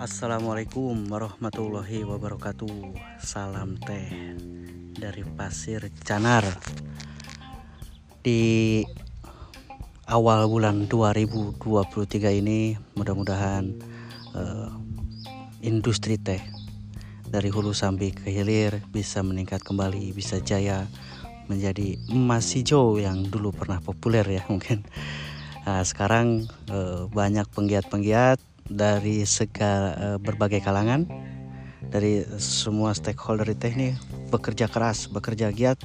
[0.00, 2.96] Assalamualaikum warahmatullahi wabarakatuh.
[3.20, 4.08] Salam teh
[4.96, 6.48] dari Pasir Canar.
[8.24, 8.80] Di
[10.08, 11.60] awal bulan 2023
[12.40, 13.68] ini mudah-mudahan
[14.32, 14.72] uh,
[15.60, 16.40] industri teh
[17.28, 20.88] dari hulu sampai ke hilir bisa meningkat kembali, bisa jaya
[21.46, 24.84] menjadi emas hijau yang dulu pernah populer ya mungkin.
[25.62, 31.06] Nah, sekarang uh, banyak penggiat-penggiat dari segala uh, berbagai kalangan
[31.92, 33.94] dari semua stakeholder di teh ini
[34.32, 35.78] bekerja keras, bekerja giat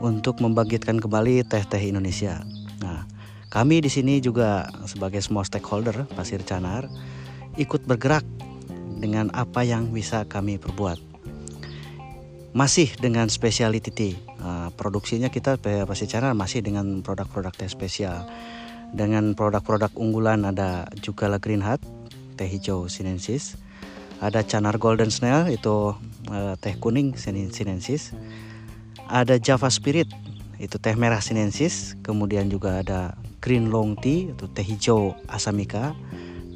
[0.00, 2.40] untuk membangkitkan kembali teh-teh Indonesia.
[2.80, 3.04] Nah,
[3.52, 6.88] kami di sini juga sebagai semua stakeholder Pasir Canar
[7.60, 8.24] ikut bergerak
[8.96, 10.98] dengan apa yang bisa kami perbuat.
[12.56, 18.28] Masih dengan speciality uh, produksinya kita pasti cara masih dengan produk-produk teh spesial.
[18.94, 21.82] Dengan produk-produk unggulan ada juga la Green Hat,
[22.38, 23.58] teh hijau sinensis.
[24.22, 25.92] Ada Canar Golden Snail itu
[26.32, 28.16] uh, teh kuning sinensis.
[29.06, 30.08] Ada Java Spirit
[30.56, 31.94] itu teh merah sinensis.
[32.00, 33.14] Kemudian juga ada
[33.44, 35.92] Green Long Tea itu teh hijau asamika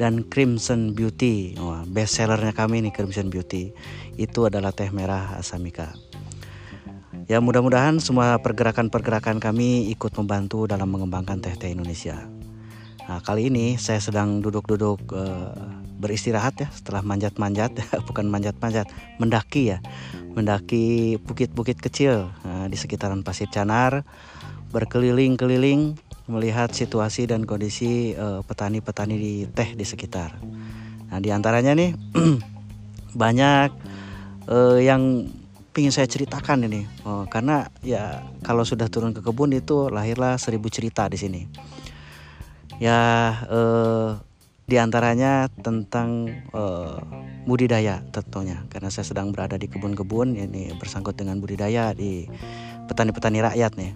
[0.00, 1.60] dan Crimson Beauty.
[1.60, 3.76] Wah, best sellernya kami nih Crimson Beauty.
[4.16, 5.92] Itu adalah teh merah Asamika.
[7.30, 12.26] Ya mudah-mudahan semua pergerakan-pergerakan kami ikut membantu dalam mengembangkan teh-teh Indonesia.
[13.06, 15.54] Nah, kali ini saya sedang duduk-duduk uh,
[16.02, 17.70] beristirahat ya setelah manjat-manjat,
[18.10, 18.90] bukan manjat-manjat,
[19.22, 19.78] mendaki ya.
[20.34, 24.02] Mendaki bukit-bukit kecil uh, di sekitaran Pasir Canar,
[24.74, 30.34] berkeliling-keliling melihat situasi dan kondisi eh, petani-petani di teh di sekitar.
[31.10, 31.94] Nah, di antaranya nih
[33.22, 33.70] banyak
[34.50, 35.30] uh, yang
[35.78, 40.66] ingin saya ceritakan ini, oh, karena ya kalau sudah turun ke kebun itu lahirlah seribu
[40.66, 41.42] cerita di sini.
[42.82, 42.98] Ya,
[43.46, 44.18] uh,
[44.66, 46.98] di antaranya tentang uh,
[47.46, 52.26] budidaya tentunya, karena saya sedang berada di kebun-kebun ini bersangkut dengan budidaya di
[52.90, 53.92] petani-petani rakyat nih.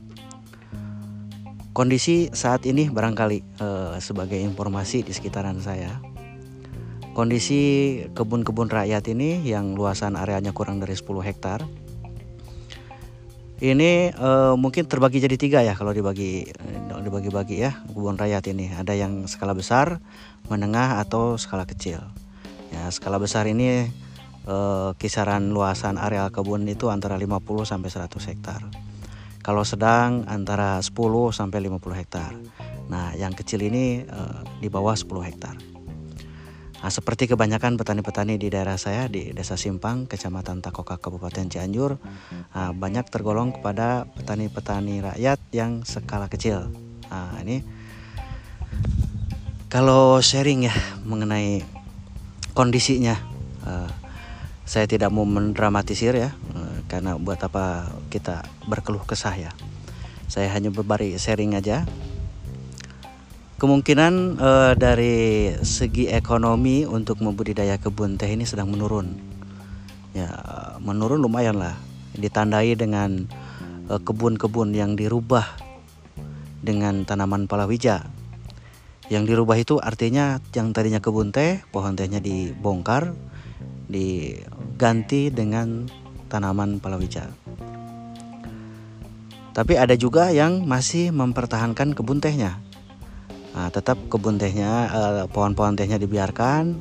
[1.75, 6.14] Kondisi saat ini barangkali uh, sebagai informasi di sekitaran saya.
[7.15, 11.63] Kondisi kebun-kebun rakyat ini yang luasan areanya kurang dari 10 hektar.
[13.63, 18.75] Ini uh, mungkin terbagi jadi tiga ya kalau dibagi eh, dibagi-bagi ya kebun rakyat ini.
[18.75, 20.03] Ada yang skala besar,
[20.51, 22.03] menengah atau skala kecil.
[22.75, 23.87] Ya, skala besar ini
[24.51, 28.61] uh, kisaran luasan areal kebun itu antara 50 sampai 100 hektar.
[29.39, 30.91] Kalau sedang antara 10
[31.31, 32.35] sampai 50 hektar.
[32.91, 35.74] Nah, yang kecil ini uh, di bawah 10 hektar.
[36.84, 42.72] Nah, seperti kebanyakan petani-petani di daerah saya di Desa Simpang, Kecamatan Takoka, Kabupaten Cianjur, uh,
[42.77, 46.69] banyak tergolong kepada petani-petani rakyat yang skala kecil.
[47.09, 47.65] Nah, ini
[49.72, 50.77] kalau sharing ya
[51.09, 51.65] mengenai
[52.53, 53.16] kondisinya,
[53.65, 53.89] uh,
[54.69, 56.37] saya tidak mau mendramatisir ya
[56.89, 59.53] karena buat apa kita berkeluh kesah ya
[60.28, 61.84] saya hanya berbari sharing aja
[63.65, 69.17] kemungkinan uh, dari segi ekonomi untuk membudidaya kebun teh ini sedang menurun
[70.13, 70.29] ya
[70.85, 71.73] menurun lumayan lah
[72.13, 73.25] ditandai dengan
[73.89, 75.49] uh, kebun-kebun yang dirubah
[76.61, 78.05] dengan tanaman palawija
[79.09, 83.17] yang dirubah itu artinya yang tadinya kebun teh pohon tehnya dibongkar
[83.89, 85.89] diganti dengan
[86.33, 87.29] tanaman palawija.
[89.55, 92.64] Tapi ada juga yang masih mempertahankan kebun tehnya.
[93.54, 96.75] Nah, tetap kebun tehnya, eh, pohon-pohon tehnya dibiarkan,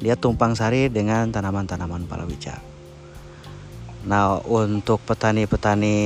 [0.00, 2.56] dia tumpang sari dengan tanaman-tanaman palawija.
[4.08, 5.96] Nah, untuk petani-petani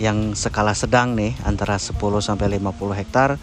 [0.00, 3.36] yang skala sedang nih antara 10 sampai 50 hektar,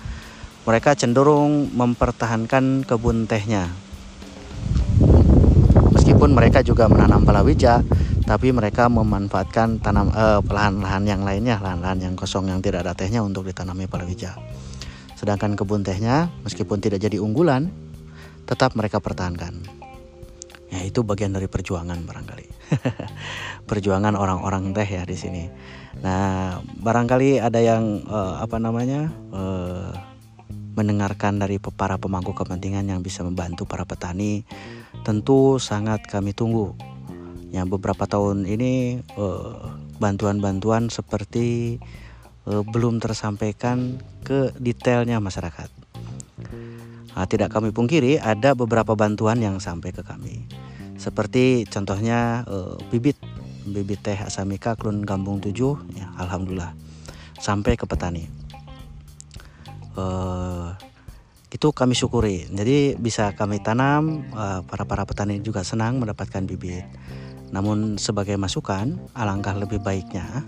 [0.66, 3.70] mereka cenderung mempertahankan kebun tehnya.
[5.94, 7.86] Meskipun mereka juga menanam palawija,
[8.26, 13.22] tapi mereka memanfaatkan tanam eh, lahan-lahan yang lainnya, lahan-lahan yang kosong yang tidak ada tehnya
[13.22, 14.34] untuk ditanami palawija.
[15.18, 17.74] Sedangkan kebun tehnya meskipun tidak jadi unggulan,
[18.46, 19.66] tetap mereka pertahankan.
[20.70, 22.48] Ya itu bagian dari perjuangan barangkali.
[23.70, 25.50] perjuangan orang-orang teh ya di sini.
[26.06, 29.10] Nah, barangkali ada yang uh, apa namanya?
[29.34, 29.92] Uh,
[30.78, 34.46] mendengarkan dari para pemangku kepentingan yang bisa membantu para petani,
[35.02, 36.78] tentu sangat kami tunggu
[37.50, 39.54] yang beberapa tahun ini eh,
[39.98, 42.07] bantuan-bantuan uh, seperti uh,
[42.48, 45.68] belum tersampaikan ke detailnya masyarakat.
[47.18, 50.46] Nah, tidak kami pungkiri ada beberapa bantuan yang sampai ke kami.
[51.02, 53.18] Seperti contohnya uh, bibit
[53.68, 55.52] bibit teh asamika klun Gambung 7
[55.98, 56.72] ya alhamdulillah
[57.42, 58.30] sampai ke petani.
[59.98, 60.78] uh,
[61.50, 62.46] itu kami syukuri.
[62.54, 66.86] Jadi bisa kami tanam, uh, para para petani juga senang mendapatkan bibit.
[67.50, 70.46] Namun sebagai masukan, alangkah lebih baiknya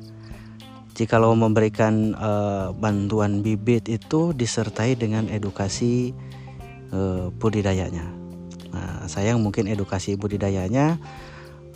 [1.00, 6.12] jika lo memberikan uh, bantuan bibit itu disertai dengan edukasi
[6.92, 8.04] uh, budidayanya.
[8.76, 11.00] Nah, sayang mungkin edukasi budidayanya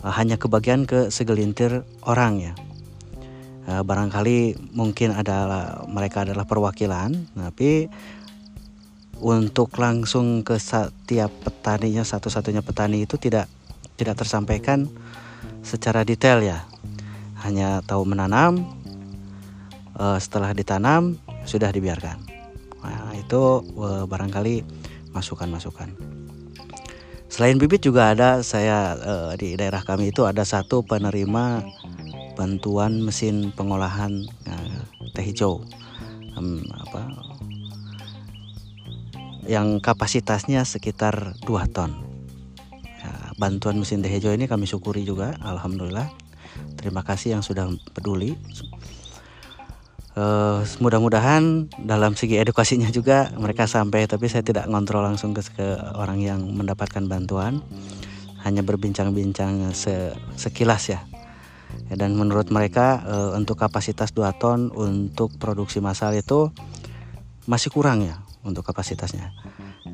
[0.04, 2.52] uh, hanya kebagian ke segelintir orang ya.
[3.64, 7.88] Uh, barangkali mungkin adalah mereka adalah perwakilan, tapi
[9.24, 13.48] untuk langsung ke setiap petaninya satu-satunya petani itu tidak
[13.96, 14.84] tidak tersampaikan
[15.64, 16.68] secara detail ya.
[17.40, 18.83] Hanya tahu menanam,
[19.98, 22.18] uh, setelah ditanam sudah dibiarkan.
[22.84, 24.64] Nah, itu uh, barangkali
[25.16, 25.94] masukan-masukan.
[27.32, 31.66] Selain bibit juga ada saya uh, di daerah kami itu ada satu penerima
[32.38, 34.26] bantuan mesin pengolahan
[35.14, 35.62] teh hijau.
[36.34, 37.06] Um, apa
[39.46, 41.94] yang kapasitasnya sekitar 2 ton.
[42.98, 46.10] Ya, bantuan mesin teh hijau ini kami syukuri juga, alhamdulillah.
[46.80, 48.34] Terima kasih yang sudah peduli.
[50.14, 55.66] Uh, mudah-mudahan dalam segi edukasinya juga mereka sampai, tapi saya tidak ngontrol langsung ke, ke
[55.98, 57.58] orang yang mendapatkan bantuan,
[58.46, 61.02] hanya berbincang-bincang se, sekilas ya.
[61.90, 61.94] ya.
[61.98, 66.54] Dan menurut mereka uh, untuk kapasitas 2 ton untuk produksi massal itu
[67.50, 69.32] masih kurang ya untuk kapasitasnya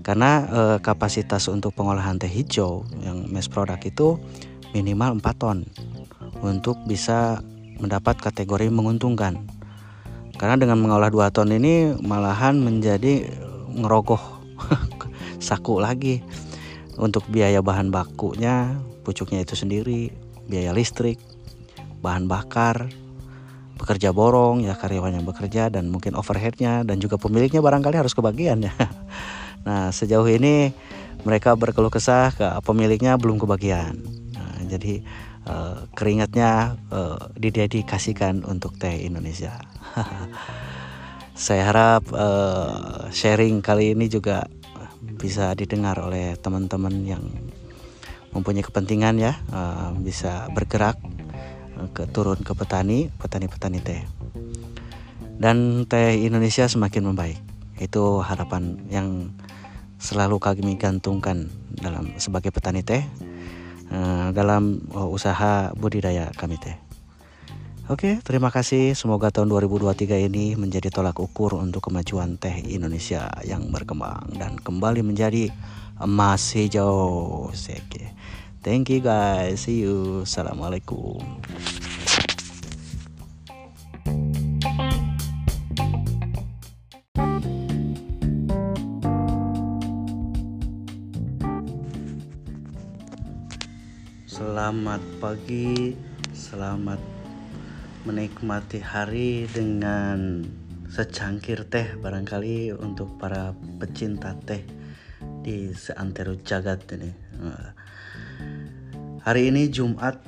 [0.03, 4.17] karena e, kapasitas untuk pengolahan teh hijau yang mass product itu
[4.73, 5.59] minimal 4 ton
[6.41, 7.43] untuk bisa
[7.81, 9.39] mendapat kategori menguntungkan
[10.41, 13.29] karena dengan mengolah 2 ton ini malahan menjadi
[13.77, 14.41] ngerogoh
[15.37, 16.25] saku lagi.
[16.97, 20.13] Untuk biaya bahan bakunya pucuknya itu sendiri
[20.49, 21.21] biaya listrik
[22.01, 22.89] bahan bakar
[23.81, 28.65] bekerja borong ya karyawan yang bekerja dan mungkin overheadnya dan juga pemiliknya barangkali harus kebagian
[28.65, 28.73] ya.
[29.61, 30.73] Nah sejauh ini
[31.21, 33.93] mereka berkeluh kesah ke pemiliknya belum kebagian.
[34.33, 35.05] Nah, jadi
[35.51, 39.59] uh, keringatnya uh, didedikasikan untuk teh Indonesia
[41.35, 44.47] saya harap uh, sharing kali ini juga
[45.19, 47.25] bisa didengar oleh teman-teman yang
[48.31, 49.35] mempunyai kepentingan ya
[49.99, 50.95] bisa bergerak
[51.89, 54.03] ke turun ke petani, petani-petani teh.
[55.41, 57.41] Dan teh Indonesia semakin membaik.
[57.81, 59.33] Itu harapan yang
[59.97, 63.01] selalu kami gantungkan dalam sebagai petani teh
[63.91, 66.79] eh, dalam eh, usaha budidaya kami teh.
[67.91, 68.95] Oke, terima kasih.
[68.95, 75.03] Semoga tahun 2023 ini menjadi tolak ukur untuk kemajuan teh Indonesia yang berkembang dan kembali
[75.03, 75.51] menjadi
[75.99, 77.51] emas hijau.
[77.51, 78.05] Oke.
[78.63, 79.67] Thank you guys.
[79.67, 80.23] See you.
[80.23, 81.19] Assalamualaikum.
[94.61, 95.97] Selamat pagi,
[96.37, 97.01] selamat
[98.05, 100.45] menikmati hari dengan
[100.85, 104.61] secangkir teh barangkali untuk para pecinta teh
[105.41, 107.09] di seantero jagat ini.
[109.25, 110.21] Hari ini Jumat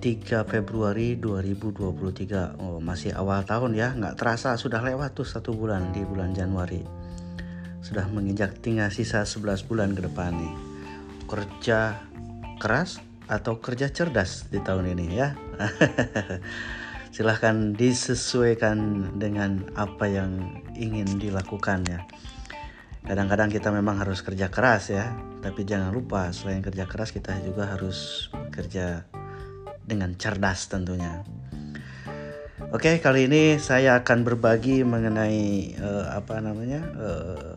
[0.00, 3.92] 3 Februari 2023 oh, Masih awal tahun ya.
[3.92, 6.80] Nggak terasa sudah lewat tuh satu bulan di bulan Januari.
[7.84, 10.54] Sudah menginjak tinggal sisa 11 bulan ke depan nih.
[11.28, 12.00] Kerja
[12.56, 15.34] keras atau kerja cerdas di tahun ini ya.
[17.14, 22.04] Silahkan disesuaikan dengan apa yang ingin dilakukan ya.
[23.06, 25.14] Kadang-kadang kita memang harus kerja keras ya.
[25.42, 29.06] Tapi jangan lupa selain kerja keras kita juga harus kerja
[29.86, 31.22] dengan cerdas tentunya.
[32.74, 37.54] Oke kali ini saya akan berbagi mengenai uh, apa namanya uh,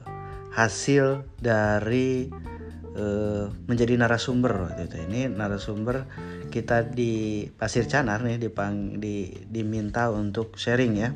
[0.54, 2.30] hasil dari
[3.66, 6.10] menjadi narasumber waktu itu ini narasumber
[6.50, 11.10] kita di Pasir Canar nih dipang, di, diminta untuk sharing ya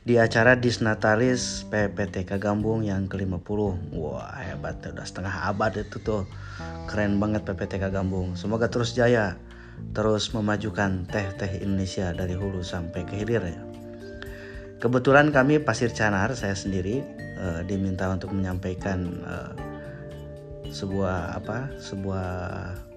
[0.00, 3.94] di acara Disnatalis PPTK Gambung yang ke-50.
[3.94, 6.24] Wah, hebat udah setengah abad itu tuh.
[6.88, 8.34] Keren banget PPTK Gambung.
[8.34, 9.36] Semoga terus jaya,
[9.92, 13.60] terus memajukan teh-teh Indonesia dari hulu sampai ke hilir ya.
[14.80, 17.04] Kebetulan kami Pasir Canar saya sendiri
[17.36, 19.52] uh, diminta untuk menyampaikan uh,
[20.70, 21.74] sebuah apa?
[21.82, 22.28] sebuah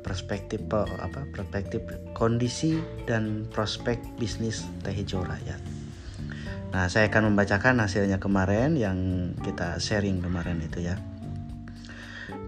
[0.06, 1.26] perspektif apa?
[1.34, 1.82] perspektif
[2.14, 2.78] kondisi
[3.10, 5.60] dan prospek bisnis teh hijau rakyat.
[6.74, 8.98] Nah, saya akan membacakan hasilnya kemarin yang
[9.46, 10.98] kita sharing kemarin itu ya.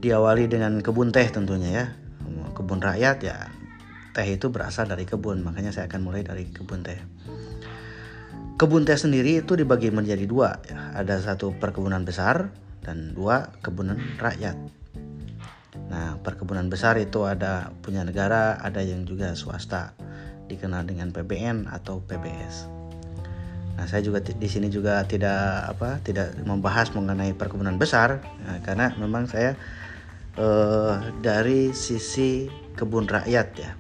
[0.01, 1.86] Diawali dengan kebun teh tentunya ya.
[2.58, 3.38] Kebun rakyat ya.
[4.17, 6.98] Teh itu berasal dari kebun, makanya saya akan mulai dari kebun teh.
[8.55, 10.63] kebun teh sendiri itu dibagi menjadi dua
[10.96, 12.55] ada satu perkebunan besar
[12.88, 14.55] dan dua kebunan rakyat
[15.86, 19.94] nah perkebunan besar itu ada punya negara ada yang juga swasta
[20.50, 22.70] dikenal dengan PBN atau PBS
[23.75, 28.96] nah saya juga di sini juga tidak apa tidak membahas mengenai perkebunan besar nah, karena
[28.98, 29.54] memang saya
[30.39, 33.72] eh, dari sisi kebun rakyat ya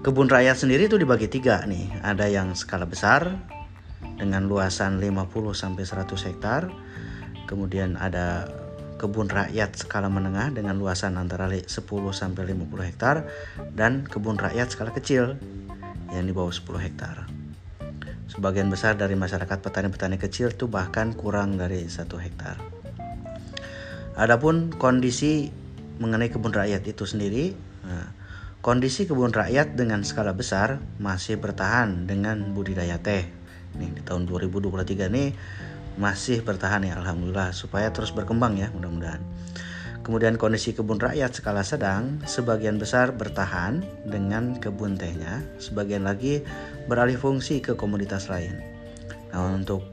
[0.00, 2.00] Kebun rakyat sendiri itu dibagi tiga nih.
[2.00, 3.36] Ada yang skala besar
[4.16, 6.72] dengan luasan 50 sampai 100 hektar.
[7.44, 8.48] Kemudian ada
[9.00, 11.72] kebun rakyat skala menengah dengan luasan antara 10
[12.12, 13.24] sampai 50 hektar
[13.72, 15.40] dan kebun rakyat skala kecil
[16.12, 17.24] yang di bawah 10 hektar.
[18.28, 22.60] Sebagian besar dari masyarakat petani-petani kecil itu bahkan kurang dari satu hektar.
[24.20, 25.48] Adapun kondisi
[25.96, 27.56] mengenai kebun rakyat itu sendiri,
[27.88, 28.20] nah,
[28.60, 33.24] Kondisi kebun rakyat dengan skala besar masih bertahan dengan budidaya teh.
[33.80, 35.32] Nih di tahun 2023 ini
[35.98, 39.24] masih bertahan ya alhamdulillah supaya terus berkembang ya mudah-mudahan.
[40.00, 46.40] Kemudian kondisi kebun rakyat skala sedang sebagian besar bertahan dengan kebun tehnya, sebagian lagi
[46.88, 48.56] beralih fungsi ke komoditas lain.
[49.30, 49.84] Nah, untuk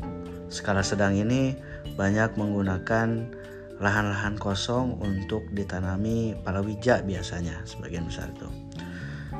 [0.47, 1.59] skala sedang ini
[1.99, 3.29] banyak menggunakan
[3.77, 8.47] lahan-lahan kosong untuk ditanami palawija biasanya sebagian besar itu.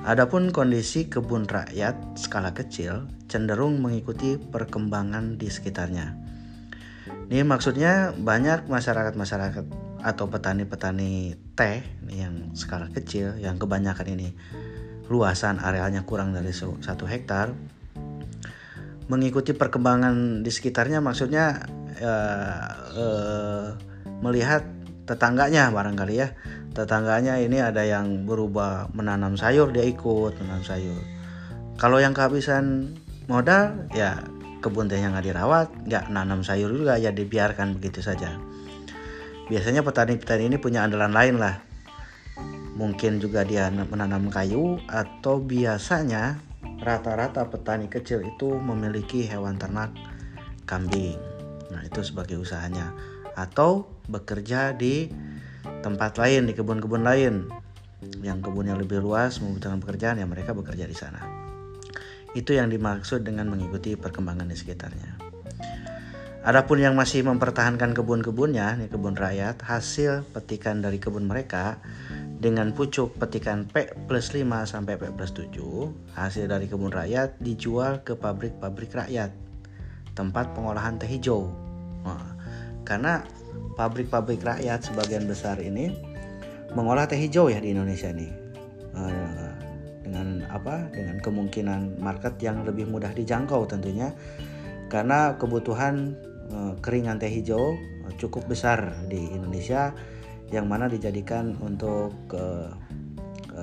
[0.03, 6.26] Adapun kondisi kebun rakyat skala kecil cenderung mengikuti perkembangan di sekitarnya.
[7.27, 9.65] Ini maksudnya banyak masyarakat-masyarakat
[9.99, 14.31] atau petani-petani teh yang skala kecil yang kebanyakan ini
[15.11, 17.51] luasan arealnya kurang dari satu hektar
[19.07, 21.63] mengikuti perkembangan di sekitarnya maksudnya
[21.99, 23.67] eh, eh,
[24.19, 24.63] melihat
[25.07, 26.35] tetangganya barangkali ya.
[26.75, 31.01] Tetangganya ini ada yang berubah menanam sayur dia ikut menanam sayur.
[31.79, 32.93] Kalau yang kehabisan
[33.25, 34.21] modal ya
[34.67, 38.35] kebun teh yang nggak dirawat nggak nanam sayur juga ya dibiarkan begitu saja.
[39.47, 41.63] Biasanya petani-petani ini punya andalan lain lah.
[42.75, 46.35] Mungkin juga dia menanam kayu atau biasanya
[46.83, 49.95] rata-rata petani kecil itu memiliki hewan ternak
[50.67, 51.15] kambing.
[51.71, 52.91] Nah itu sebagai usahanya.
[53.39, 55.07] Atau bekerja di
[55.79, 57.47] tempat lain di kebun-kebun lain.
[58.19, 61.36] Yang kebunnya lebih luas membutuhkan pekerjaan ya mereka bekerja di sana
[62.37, 65.27] itu yang dimaksud dengan mengikuti perkembangan di sekitarnya
[66.47, 71.83] Adapun yang masih mempertahankan kebun-kebunnya, nih kebun rakyat, hasil petikan dari kebun mereka
[72.39, 75.59] dengan pucuk petikan P plus 5 sampai P plus 7,
[76.15, 79.35] hasil dari kebun rakyat dijual ke pabrik-pabrik rakyat,
[80.15, 81.51] tempat pengolahan teh hijau.
[82.07, 82.39] Nah,
[82.87, 83.27] karena
[83.75, 85.91] pabrik-pabrik rakyat sebagian besar ini
[86.71, 88.31] mengolah teh hijau ya di Indonesia nih
[88.95, 89.46] eh,
[90.07, 94.15] dengan apa dengan kemungkinan market yang lebih mudah dijangkau tentunya.
[94.87, 96.15] Karena kebutuhan
[96.47, 97.75] eh, keringan teh hijau
[98.15, 99.91] cukup besar di Indonesia
[100.47, 102.71] yang mana dijadikan untuk uh,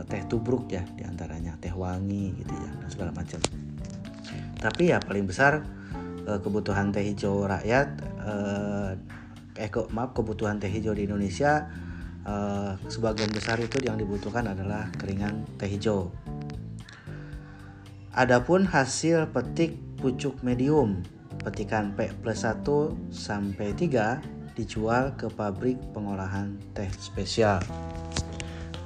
[0.04, 3.40] teh tubruk ya di antaranya teh wangi gitu ya dan segala macam.
[4.60, 5.64] Tapi ya paling besar
[6.44, 7.88] kebutuhan teh hijau rakyat
[9.54, 11.72] eh ke, maaf kebutuhan teh hijau di Indonesia
[12.28, 16.12] uh, sebagian besar itu yang dibutuhkan adalah keringan teh hijau.
[18.14, 21.02] Adapun hasil petik pucuk medium
[21.42, 22.62] petikan P plus 1
[23.10, 27.58] sampai 3 dijual ke pabrik pengolahan teh spesial.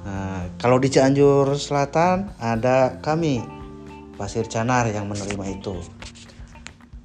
[0.01, 3.43] Nah, kalau di Cianjur Selatan ada kami
[4.17, 5.77] Pasir Canar yang menerima itu.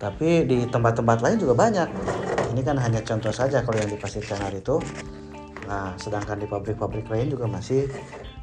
[0.01, 1.89] Tapi di tempat-tempat lain juga banyak
[2.55, 4.79] ini kan hanya contoh saja kalau yang di Pasir Canar itu
[5.65, 7.89] nah sedangkan di pabrik-pabrik lain juga masih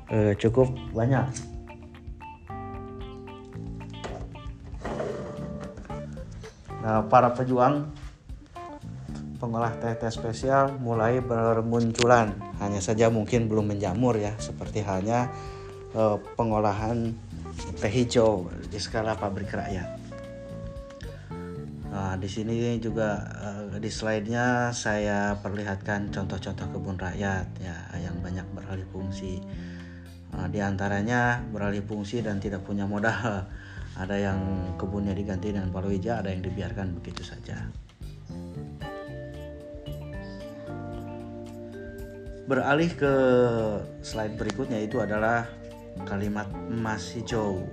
[0.09, 1.29] eh, cukup banyak.
[6.81, 7.93] Nah para pejuang
[9.37, 12.33] pengolah teh-teh spesial mulai bermunculan.
[12.57, 15.29] Hanya saja mungkin belum menjamur ya seperti halnya
[15.93, 17.13] eh, pengolahan
[17.77, 20.00] teh hijau di skala pabrik rakyat
[22.11, 28.43] Nah, di sini juga uh, di slide-nya saya perlihatkan contoh-contoh kebun rakyat ya yang banyak
[28.51, 29.39] beralih fungsi.
[30.35, 33.47] Uh, di antaranya beralih fungsi dan tidak punya modal.
[33.95, 34.39] Ada yang
[34.75, 37.71] kebunnya diganti dengan palawija, ada yang dibiarkan begitu saja.
[42.43, 43.13] Beralih ke
[44.03, 45.47] slide berikutnya itu adalah
[46.03, 47.63] kalimat emas hijau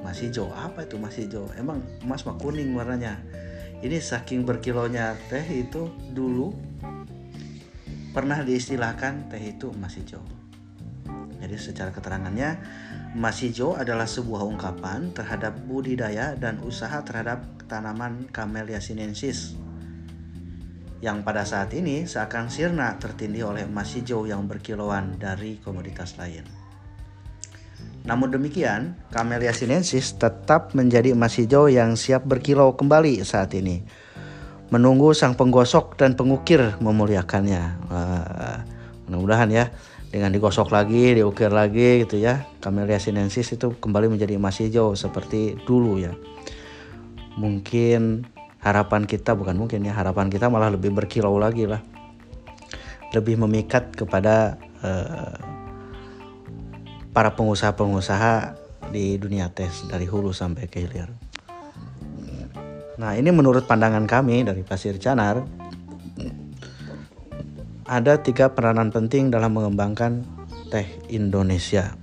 [0.00, 0.96] masih hijau apa itu?
[0.96, 3.20] Masih hijau emang emas mah kuning warnanya.
[3.80, 6.52] Ini saking berkilonya teh itu dulu
[8.12, 10.20] pernah diistilahkan teh itu emas hijau
[11.40, 12.60] jadi secara keterangannya
[13.10, 19.58] Emas hijau adalah sebuah ungkapan terhadap budidaya dan usaha terhadap tanaman Camellia sinensis
[21.02, 26.59] yang pada saat ini seakan sirna tertindih oleh emas hijau yang berkilauan dari komoditas lain.
[28.10, 33.86] Namun demikian, Camellia sinensis tetap menjadi emas hijau yang siap berkilau kembali saat ini.
[34.74, 37.86] Menunggu sang penggosok dan pengukir memuliakannya.
[39.06, 39.64] mudah-mudahan ya
[40.10, 42.50] dengan digosok lagi, diukir lagi gitu ya.
[42.58, 46.10] Camellia sinensis itu kembali menjadi emas hijau seperti dulu ya.
[47.38, 48.26] Mungkin
[48.58, 51.78] harapan kita bukan mungkin ya, harapan kita malah lebih berkilau lagi lah.
[53.14, 55.59] Lebih memikat kepada uh,
[57.10, 58.54] para pengusaha-pengusaha
[58.94, 61.10] di dunia tes dari hulu sampai ke hilir.
[63.00, 65.42] Nah, ini menurut pandangan kami dari Pasir Canar
[67.90, 70.22] ada tiga peranan penting dalam mengembangkan
[70.70, 71.98] teh Indonesia.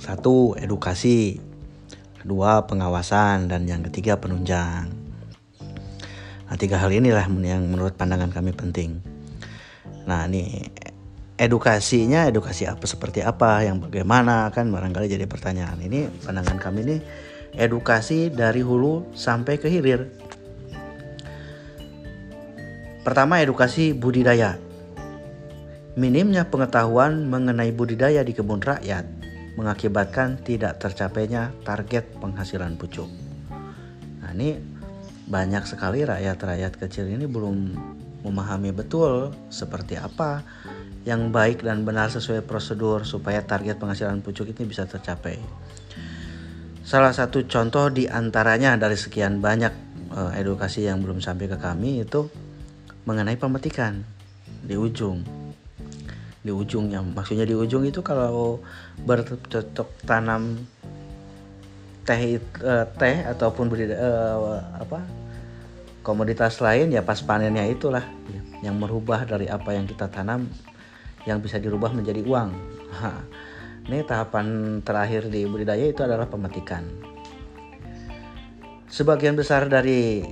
[0.00, 1.40] Satu, edukasi.
[2.20, 3.52] Kedua, pengawasan.
[3.52, 4.88] Dan yang ketiga, penunjang.
[6.48, 9.00] Nah, tiga hal inilah yang menurut pandangan kami penting.
[10.04, 10.68] Nah, ini
[11.44, 15.76] edukasinya, edukasi apa seperti apa, yang bagaimana kan barangkali jadi pertanyaan.
[15.78, 16.96] Ini pandangan kami ini
[17.54, 20.08] edukasi dari hulu sampai ke hilir.
[23.04, 24.56] Pertama edukasi budidaya.
[25.94, 29.06] Minimnya pengetahuan mengenai budidaya di kebun rakyat
[29.54, 33.06] mengakibatkan tidak tercapainya target penghasilan pucuk.
[34.18, 34.58] Nah ini
[35.30, 37.78] banyak sekali rakyat-rakyat kecil ini belum
[38.26, 40.42] memahami betul seperti apa
[41.04, 45.36] yang baik dan benar sesuai prosedur supaya target penghasilan pucuk ini bisa tercapai.
[46.84, 49.72] Salah satu contoh di antaranya dari sekian banyak
[50.12, 52.28] eh, edukasi yang belum sampai ke kami itu
[53.04, 54.00] mengenai pemetikan
[54.64, 55.20] di ujung
[56.44, 58.60] di ujungnya maksudnya di ujung itu kalau
[59.08, 60.60] bercocok tanam
[62.04, 65.00] teh uh, teh ataupun uh, apa
[66.04, 68.04] komoditas lain ya pas panennya itulah
[68.60, 70.44] yang merubah dari apa yang kita tanam
[71.24, 72.50] yang bisa dirubah menjadi uang.
[73.84, 76.88] Ini tahapan terakhir di budidaya itu adalah pemetikan.
[78.88, 80.24] Sebagian besar dari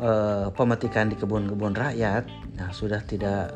[0.00, 2.26] uh, pemetikan di kebun-kebun rakyat
[2.58, 3.54] nah, sudah tidak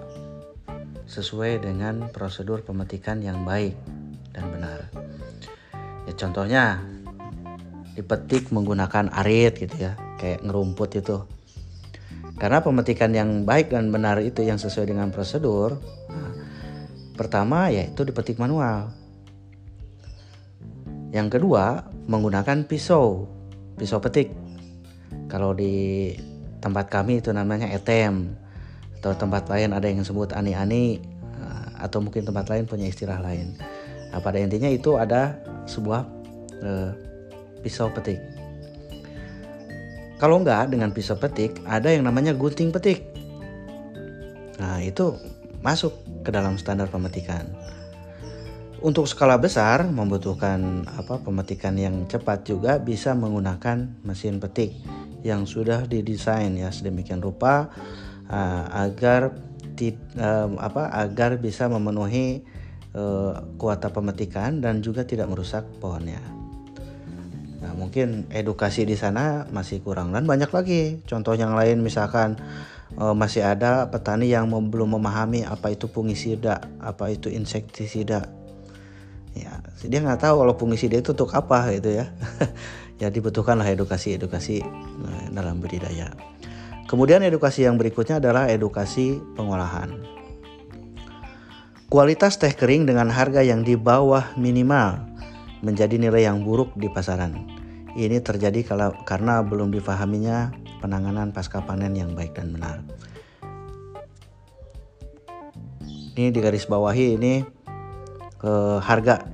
[1.09, 3.75] sesuai dengan prosedur pemetikan yang baik
[4.31, 4.81] dan benar.
[6.07, 6.65] Ya contohnya
[7.99, 11.19] dipetik menggunakan arit gitu ya, kayak ngerumput itu.
[12.41, 15.77] Karena pemetikan yang baik dan benar itu yang sesuai dengan prosedur,
[17.17, 18.93] pertama yaitu dipetik manual.
[21.13, 23.29] Yang kedua menggunakan pisau,
[23.77, 24.33] pisau petik.
[25.29, 26.13] Kalau di
[26.65, 28.33] tempat kami itu namanya etem
[29.01, 31.03] atau tempat lain ada yang sebut ani-ani
[31.37, 33.59] eh, atau mungkin tempat lain punya istilah lain.
[34.13, 36.05] Nah, pada intinya itu ada sebuah
[36.61, 36.93] uh,
[37.65, 38.21] pisau petik.
[40.21, 43.09] Kalau enggak dengan pisau petik, ada yang namanya gunting petik.
[44.61, 45.17] Nah, itu
[45.63, 45.95] masuk
[46.27, 47.47] ke dalam standar pemetikan.
[48.83, 54.75] Untuk skala besar membutuhkan apa pemetikan yang cepat juga bisa menggunakan mesin petik
[55.23, 57.71] yang sudah didesain ya sedemikian rupa
[58.27, 59.39] uh, agar
[59.79, 62.43] ti, uh, apa agar bisa memenuhi
[62.99, 66.19] uh, kuota pemetikan dan juga tidak merusak pohonnya.
[67.63, 72.35] Nah, mungkin edukasi di sana masih kurang dan banyak lagi contoh yang lain misalkan
[72.99, 78.29] uh, masih ada petani yang belum memahami apa itu fungisida, apa itu insektisida.
[79.33, 82.13] Ya, dia nggak tahu kalau fungisida itu untuk apa gitu ya.
[83.03, 84.63] ya dibutuhkanlah edukasi-edukasi
[85.33, 86.13] dalam budidaya.
[86.87, 89.97] Kemudian edukasi yang berikutnya adalah edukasi pengolahan.
[91.89, 95.01] Kualitas teh kering dengan harga yang di bawah minimal
[95.65, 97.62] menjadi nilai yang buruk di pasaran.
[97.93, 102.81] Ini terjadi kalau, karena belum difahaminya penanganan pasca panen yang baik dan benar.
[106.13, 107.35] Ini di garis bawahi ini
[108.45, 109.29] eh, harga.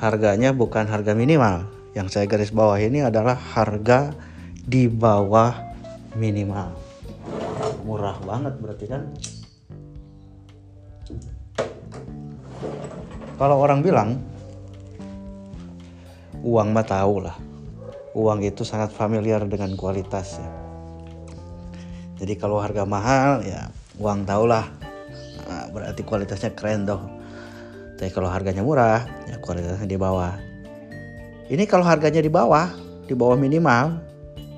[0.00, 1.68] Harganya bukan harga minimal.
[1.92, 4.16] Yang saya garis bawah ini adalah harga
[4.64, 5.52] di bawah
[6.16, 6.90] minimal
[7.84, 9.02] murah banget berarti kan
[13.34, 14.20] kalau orang bilang
[16.42, 17.36] uang mah tahu lah.
[18.16, 20.50] Uang itu sangat familiar dengan kualitas ya.
[22.20, 24.68] Jadi kalau harga mahal ya uang tahu lah.
[25.46, 27.02] Nah, berarti kualitasnya keren doh
[28.00, 30.32] tapi kalau harganya murah ya kualitasnya di bawah.
[31.52, 32.72] Ini kalau harganya di bawah
[33.04, 34.00] di bawah minimal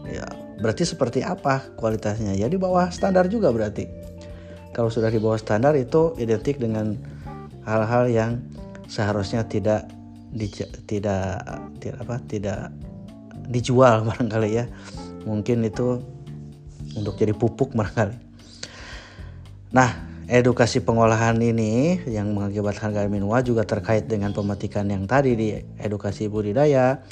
[0.07, 0.23] ya
[0.63, 2.39] Berarti seperti apa kualitasnya?
[2.39, 3.91] Ya di bawah standar juga berarti.
[4.71, 6.95] Kalau sudah di bawah standar itu identik dengan
[7.67, 8.39] hal-hal yang
[8.87, 9.91] seharusnya tidak
[10.33, 10.49] di,
[10.89, 11.45] tidak
[11.79, 12.73] tidak apa tidak
[13.53, 14.65] dijual barangkali ya.
[15.29, 16.03] Mungkin itu
[16.97, 18.17] untuk jadi pupuk barangkali.
[19.77, 19.91] Nah
[20.27, 27.05] edukasi pengolahan ini yang mengakibatkan minua juga terkait dengan pemetikan yang tadi di edukasi budidaya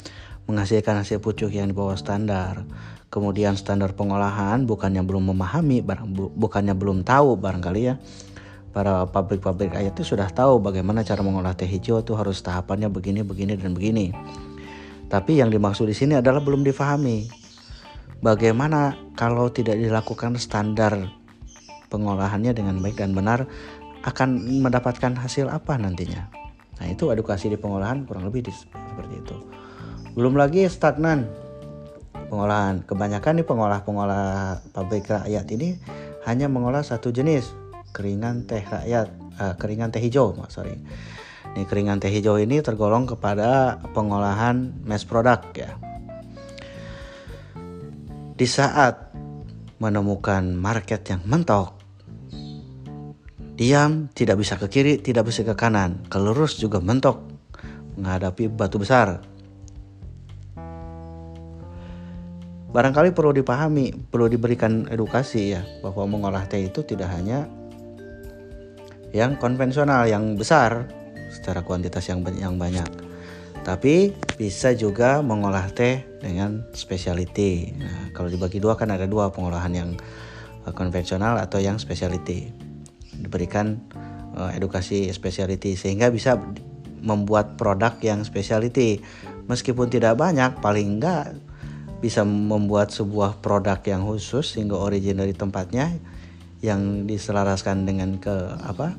[0.49, 2.65] menghasilkan hasil pucuk yang di bawah standar.
[3.11, 7.99] Kemudian standar pengolahan bukannya belum memahami barang bukannya belum tahu barangkali ya
[8.71, 13.21] para pabrik-pabrik ayat itu sudah tahu bagaimana cara mengolah teh hijau itu harus tahapannya begini
[13.21, 14.15] begini dan begini.
[15.11, 17.27] Tapi yang dimaksud di sini adalah belum difahami.
[18.23, 20.95] Bagaimana kalau tidak dilakukan standar
[21.91, 23.43] pengolahannya dengan baik dan benar
[24.07, 26.31] akan mendapatkan hasil apa nantinya?
[26.79, 29.35] Nah itu edukasi di pengolahan kurang lebih di, seperti itu.
[30.15, 31.27] Belum lagi stagnan
[32.31, 32.87] pengolahan.
[32.87, 35.75] Kebanyakan nih pengolah-pengolah pabrik rakyat ini
[36.23, 37.60] hanya mengolah satu jenis
[37.91, 39.07] keringan teh rakyat,
[39.39, 40.75] uh, keringan teh hijau, sorry.
[41.51, 45.71] Nih keringan teh hijau ini tergolong kepada pengolahan mass product ya.
[48.35, 49.13] Di saat
[49.77, 51.77] menemukan market yang mentok,
[53.59, 57.21] diam tidak bisa ke kiri, tidak bisa ke kanan, ke lurus juga mentok
[57.99, 59.21] menghadapi batu besar
[62.71, 67.45] barangkali perlu dipahami, perlu diberikan edukasi ya bahwa mengolah teh itu tidak hanya
[69.11, 70.87] yang konvensional, yang besar
[71.31, 72.87] secara kuantitas yang yang banyak,
[73.63, 77.75] tapi bisa juga mengolah teh dengan specialty.
[77.75, 79.89] Nah, kalau dibagi dua kan ada dua pengolahan yang
[80.67, 82.51] eh, konvensional atau yang specialty.
[83.21, 83.77] Diberikan
[84.33, 86.39] uh, edukasi specialty sehingga bisa
[87.01, 89.01] membuat produk yang specialty
[89.49, 91.37] meskipun tidak banyak paling enggak
[92.01, 95.93] bisa membuat sebuah produk yang khusus sehingga origin dari tempatnya
[96.61, 98.93] yang diselaraskan dengan ke apa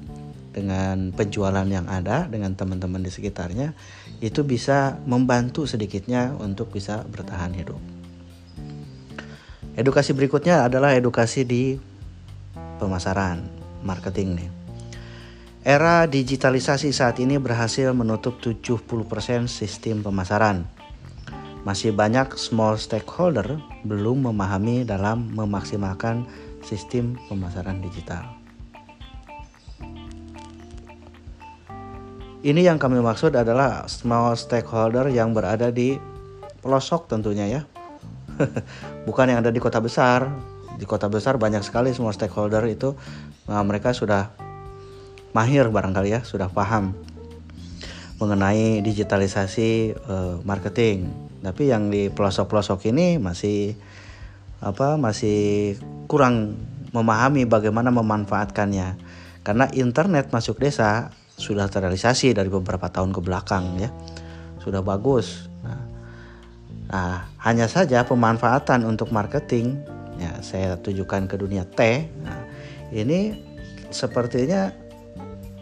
[0.53, 3.73] dengan penjualan yang ada dengan teman-teman di sekitarnya
[4.21, 7.81] itu bisa membantu sedikitnya untuk bisa bertahan hidup.
[9.73, 11.81] Edukasi berikutnya adalah edukasi di
[12.77, 13.41] pemasaran,
[13.81, 14.51] marketing nih.
[15.63, 20.67] Era digitalisasi saat ini berhasil menutup 70% sistem pemasaran
[21.63, 26.27] masih banyak small stakeholder belum memahami dalam memaksimalkan
[26.63, 28.27] sistem pemasaran digital.
[32.43, 35.95] Ini yang kami maksud adalah small stakeholder yang berada di
[36.59, 37.63] pelosok tentunya ya.
[39.07, 40.27] Bukan yang ada di kota besar.
[40.75, 42.99] Di kota besar banyak sekali small stakeholder itu
[43.47, 44.35] nah, mereka sudah
[45.31, 46.91] mahir barangkali ya, sudah paham
[48.19, 53.75] mengenai digitalisasi uh, marketing tapi yang di pelosok-pelosok ini masih
[54.63, 55.75] apa masih
[56.07, 56.55] kurang
[56.95, 58.97] memahami bagaimana memanfaatkannya.
[59.43, 63.91] Karena internet masuk desa sudah terrealisasi dari beberapa tahun ke belakang ya.
[64.63, 65.51] Sudah bagus.
[65.67, 65.83] Nah,
[66.87, 69.83] nah hanya saja pemanfaatan untuk marketing
[70.23, 72.47] ya saya tujukan ke dunia teh nah,
[72.95, 73.35] ini
[73.91, 74.71] sepertinya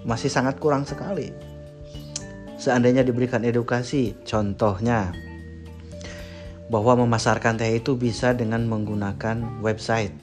[0.05, 1.33] masih sangat kurang sekali.
[2.61, 5.13] Seandainya diberikan edukasi contohnya
[6.71, 10.15] bahwa memasarkan teh itu bisa dengan menggunakan website.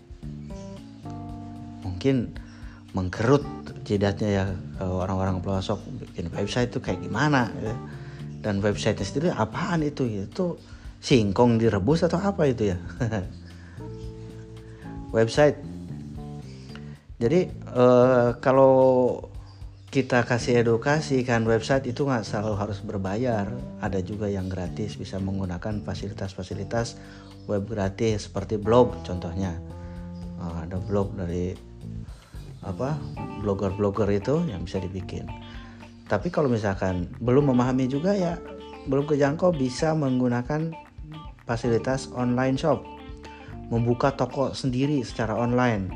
[1.83, 2.31] Mungkin
[2.95, 3.43] mengkerut
[3.83, 4.45] jidatnya ya
[4.79, 7.75] orang-orang pelosok bikin website itu kayak gimana ya.
[8.39, 10.07] Dan website sendiri apaan itu?
[10.07, 10.55] Itu
[11.03, 12.79] singkong direbus atau apa itu ya?
[15.17, 15.59] website.
[17.19, 18.73] Jadi uh, kalau
[19.87, 23.47] kita kasih edukasi kan website itu nggak selalu harus berbayar.
[23.79, 26.99] Ada juga yang gratis bisa menggunakan fasilitas-fasilitas
[27.47, 29.55] web gratis seperti blog contohnya.
[30.43, 31.55] Oh, ada blog dari
[32.67, 32.99] apa
[33.39, 35.23] blogger-blogger itu yang bisa dibikin.
[36.11, 38.35] Tapi kalau misalkan belum memahami juga ya
[38.91, 40.75] belum kejangkau bisa menggunakan
[41.47, 42.83] fasilitas online shop.
[43.71, 45.91] Membuka toko sendiri secara online.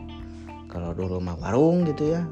[0.72, 2.24] Kalau dulu mah warung gitu ya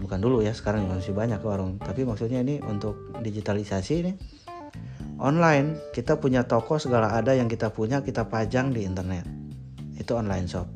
[0.00, 1.76] bukan dulu ya sekarang masih banyak warung.
[1.80, 4.12] Tapi maksudnya ini untuk digitalisasi ini
[5.20, 5.92] online.
[5.92, 9.24] Kita punya toko segala ada yang kita punya kita pajang di internet.
[9.96, 10.68] Itu online shop.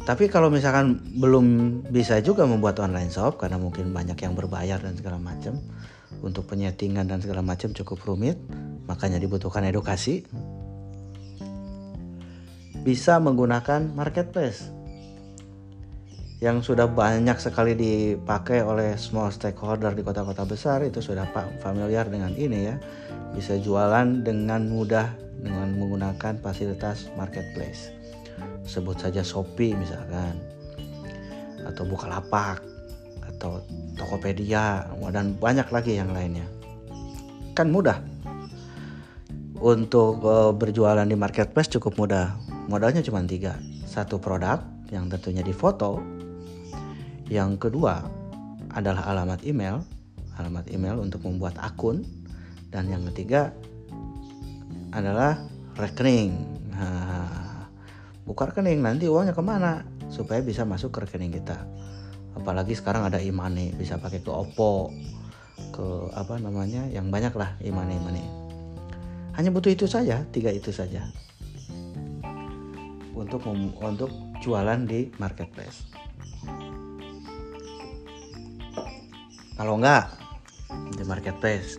[0.00, 1.46] Tapi kalau misalkan belum
[1.92, 5.60] bisa juga membuat online shop karena mungkin banyak yang berbayar dan segala macam
[6.24, 8.36] untuk penyetingan dan segala macam cukup rumit
[8.90, 10.26] makanya dibutuhkan edukasi
[12.82, 14.79] bisa menggunakan marketplace
[16.40, 21.28] yang sudah banyak sekali dipakai oleh small stakeholder di kota-kota besar itu sudah
[21.60, 22.76] familiar dengan ini ya
[23.36, 27.92] bisa jualan dengan mudah dengan menggunakan fasilitas marketplace
[28.64, 30.36] sebut saja Shopee misalkan
[31.66, 32.64] atau Bukalapak
[33.20, 33.60] atau
[33.96, 36.44] Tokopedia dan banyak lagi yang lainnya.
[37.52, 38.00] Kan mudah.
[39.60, 42.32] Untuk uh, berjualan di marketplace cukup mudah.
[42.68, 43.60] Modalnya cuma tiga.
[43.84, 46.19] Satu produk yang tentunya difoto.
[47.30, 48.02] Yang kedua
[48.74, 49.86] adalah alamat email,
[50.34, 52.02] alamat email untuk membuat akun.
[52.70, 53.54] Dan yang ketiga
[54.90, 55.38] adalah
[55.78, 56.34] rekening.
[56.74, 57.66] Nah,
[58.26, 59.86] buka rekening nanti uangnya ke mana?
[60.10, 61.62] Supaya bisa masuk ke rekening kita.
[62.34, 64.90] Apalagi sekarang ada imane bisa pakai ke Oppo
[65.70, 65.86] ke
[66.18, 68.24] apa namanya yang banyak lah imane imane
[69.40, 71.06] hanya butuh itu saja tiga itu saja.
[73.14, 73.44] Untuk
[73.80, 75.99] untuk jualan di marketplace
[79.60, 80.08] kalau enggak
[80.96, 81.76] di marketplace.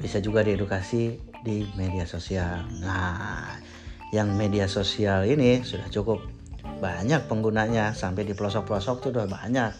[0.00, 2.64] Bisa juga diedukasi di media sosial.
[2.80, 3.60] Nah
[4.08, 6.24] yang media sosial ini sudah cukup.
[6.80, 9.72] Banyak penggunanya sampai di pelosok-pelosok tuh udah banyak.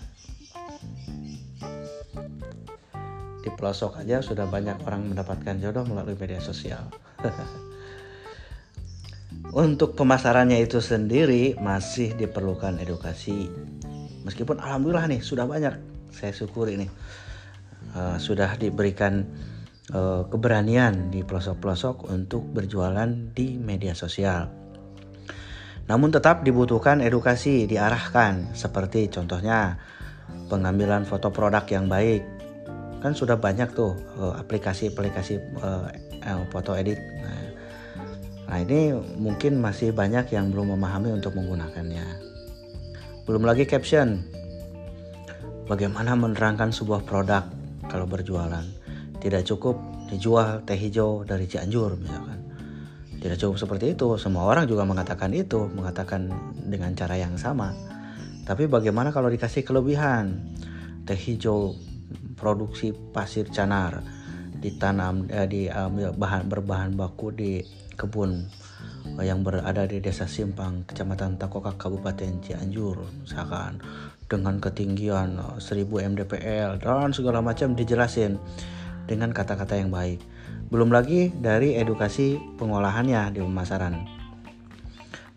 [3.41, 6.93] Di pelosok aja sudah banyak orang mendapatkan jodoh melalui media sosial.
[9.65, 13.49] Untuk pemasarannya itu sendiri masih diperlukan edukasi.
[14.29, 16.91] Meskipun alhamdulillah nih sudah banyak saya syukuri nih
[17.99, 19.27] uh, sudah diberikan
[19.91, 24.65] uh, keberanian di pelosok-pelosok untuk berjualan di media sosial
[25.85, 29.77] namun tetap dibutuhkan edukasi diarahkan seperti contohnya
[30.49, 32.25] pengambilan foto produk yang baik.
[33.05, 35.93] Kan sudah banyak tuh eh, aplikasi-aplikasi uh,
[36.49, 36.97] foto edit.
[36.97, 37.45] Nah,
[38.49, 42.07] nah, ini mungkin masih banyak yang belum memahami untuk menggunakannya.
[43.29, 44.25] Belum lagi caption.
[45.65, 47.45] Bagaimana menerangkan sebuah produk
[47.89, 48.65] kalau berjualan.
[49.21, 49.81] Tidak cukup
[50.13, 52.45] dijual teh hijau dari Cianjur misalkan
[53.25, 56.29] tidak cukup seperti itu, semua orang juga mengatakan itu, mengatakan
[56.61, 57.73] dengan cara yang sama.
[58.45, 60.45] Tapi bagaimana kalau dikasih kelebihan?
[61.09, 61.73] Teh hijau
[62.37, 64.05] produksi pasir canar
[64.61, 67.65] ditanam eh, di ambil bahan berbahan baku di
[67.97, 68.45] kebun
[69.25, 73.81] yang berada di Desa Simpang, Kecamatan Takoka, Kabupaten Cianjur, misalkan
[74.29, 78.41] dengan ketinggian 1000 mdpl dan segala macam dijelasin
[79.05, 80.21] dengan kata-kata yang baik.
[80.73, 83.95] Belum lagi dari edukasi pengolahannya di pemasaran.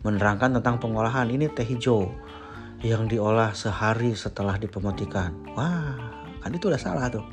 [0.07, 2.07] Menerangkan tentang pengolahan ini teh hijau
[2.79, 5.35] yang diolah sehari setelah dipemetikan.
[5.57, 5.97] Wah,
[6.39, 7.25] kan itu udah salah tuh.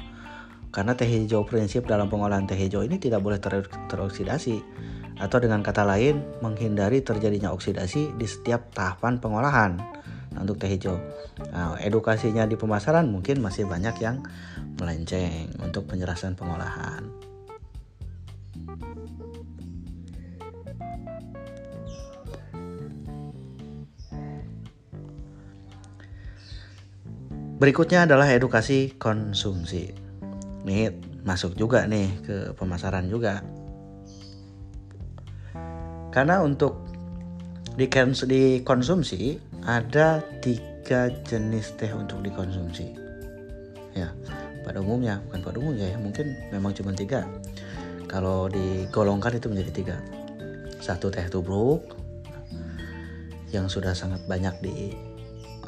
[0.75, 4.59] Karena teh hijau prinsip dalam pengolahan teh hijau ini tidak boleh ter teroksidasi
[5.23, 9.79] atau dengan kata lain menghindari terjadinya oksidasi di setiap tahapan pengolahan
[10.39, 10.99] untuk teh hijau.
[11.51, 14.23] Nah, edukasinya di pemasaran mungkin masih banyak yang
[14.79, 17.07] melenceng untuk penjelasan pengolahan.
[27.55, 29.95] Berikutnya adalah edukasi konsumsi.
[30.67, 30.91] Ini
[31.25, 33.41] masuk juga nih ke pemasaran juga.
[36.13, 36.85] Karena untuk
[37.79, 42.93] dikonsumsi ada tiga jenis teh untuk dikonsumsi.
[43.97, 44.13] Ya,
[44.61, 47.25] pada umumnya bukan pada umumnya ya mungkin memang cuma tiga.
[48.05, 49.97] Kalau digolongkan itu menjadi tiga.
[50.79, 51.97] Satu teh tubruk
[53.55, 54.77] yang sudah sangat banyak di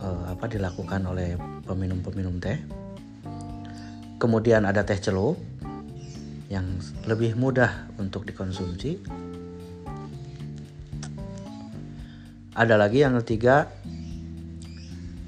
[0.03, 2.59] uh, apa dilakukan oleh peminum-peminum teh.
[4.21, 5.41] Kemudian ada teh celup
[6.53, 6.67] yang
[7.09, 9.01] lebih mudah untuk dikonsumsi.
[12.57, 13.69] Ada lagi yang ketiga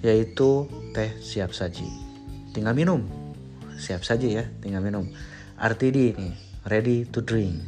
[0.00, 0.64] yaitu
[0.96, 1.84] teh siap saji.
[2.56, 3.04] Tinggal minum.
[3.76, 5.04] Siap saji ya, tinggal minum.
[5.60, 6.34] RTD nih,
[6.72, 7.60] ready to drink.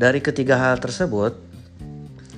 [0.00, 1.34] Dari ketiga hal tersebut,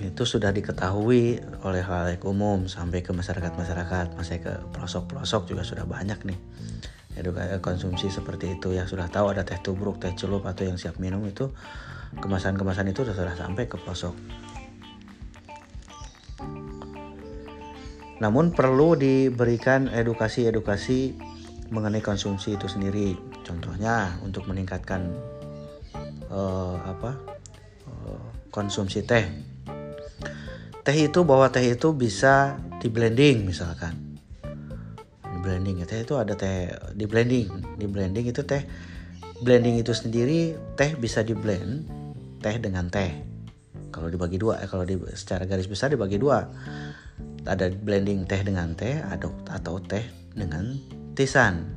[0.01, 6.19] itu sudah diketahui oleh halayak umum sampai ke masyarakat-masyarakat, masih ke pelosok-pelosok juga sudah banyak
[6.25, 6.41] nih
[7.13, 10.97] edukasi konsumsi seperti itu yang sudah tahu ada teh tubruk, teh celup atau yang siap
[10.97, 11.53] minum itu
[12.19, 14.17] kemasan-kemasan itu sudah sampai ke pelosok.
[18.23, 21.19] Namun perlu diberikan edukasi-edukasi
[21.75, 23.19] mengenai konsumsi itu sendiri.
[23.43, 25.11] Contohnya untuk meningkatkan
[26.31, 27.19] uh, apa
[27.91, 29.27] uh, konsumsi teh.
[30.87, 33.99] Teh itu bahwa teh itu bisa di blending misalkan.
[35.27, 38.63] Di blending ya teh itu ada teh di blending di blending itu teh
[39.43, 41.91] blending itu sendiri teh bisa di blend
[42.39, 43.11] teh dengan teh.
[43.91, 46.47] Kalau dibagi dua eh, kalau di, secara garis besar dibagi dua
[47.49, 50.79] ada blending teh dengan teh ada atau teh dengan
[51.19, 51.69] tisan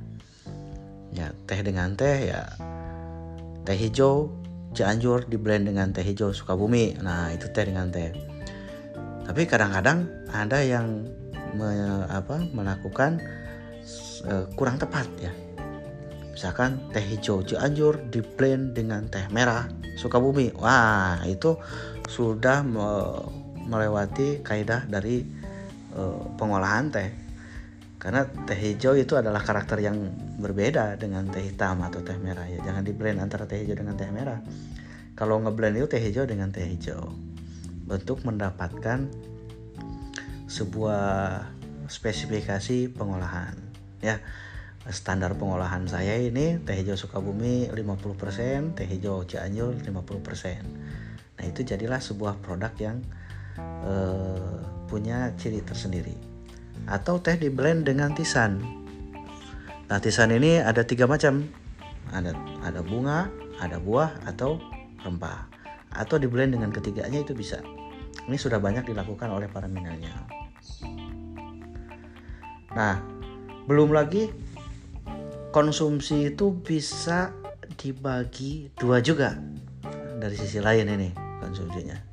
[1.12, 2.42] ya teh dengan teh ya
[3.68, 4.30] teh hijau
[4.76, 8.12] Cianjur di blend dengan teh hijau Sukabumi nah itu teh dengan teh
[9.26, 11.02] tapi kadang-kadang ada yang
[11.58, 11.70] me,
[12.06, 13.18] apa, melakukan
[14.30, 15.34] uh, kurang tepat ya.
[16.36, 19.66] Misalkan teh hijau Cianjur di blend dengan teh merah
[19.98, 20.54] Sukabumi.
[20.60, 21.58] Wah, itu
[22.06, 22.86] sudah me,
[23.66, 25.26] melewati kaidah dari
[25.98, 27.10] uh, pengolahan teh.
[27.98, 29.98] Karena teh hijau itu adalah karakter yang
[30.38, 32.62] berbeda dengan teh hitam atau teh merah ya.
[32.62, 34.40] Jangan di blend antara teh hijau dengan teh merah.
[35.18, 37.10] Kalau ngeblend itu teh hijau dengan teh hijau
[37.90, 39.10] untuk mendapatkan
[40.46, 41.42] sebuah
[41.90, 43.54] spesifikasi pengolahan
[44.02, 44.22] ya
[44.90, 51.98] standar pengolahan saya ini teh hijau Sukabumi 50% teh hijau Cianjur 50% nah itu jadilah
[51.98, 53.02] sebuah produk yang
[53.60, 56.16] uh, punya ciri tersendiri.
[56.86, 58.62] Atau teh di blend dengan tisan.
[59.86, 61.46] Nah tisan ini ada tiga macam.
[62.14, 63.28] Ada ada bunga
[63.60, 64.60] ada buah atau
[65.02, 65.48] rempah.
[65.96, 67.64] Atau di blend dengan ketiganya itu bisa.
[68.26, 70.26] Ini sudah banyak dilakukan oleh para milenial.
[72.76, 73.00] Nah,
[73.70, 74.28] belum lagi
[75.56, 77.32] konsumsi itu bisa
[77.80, 79.40] dibagi dua juga.
[80.20, 82.05] Dari sisi lain ini konsumsinya.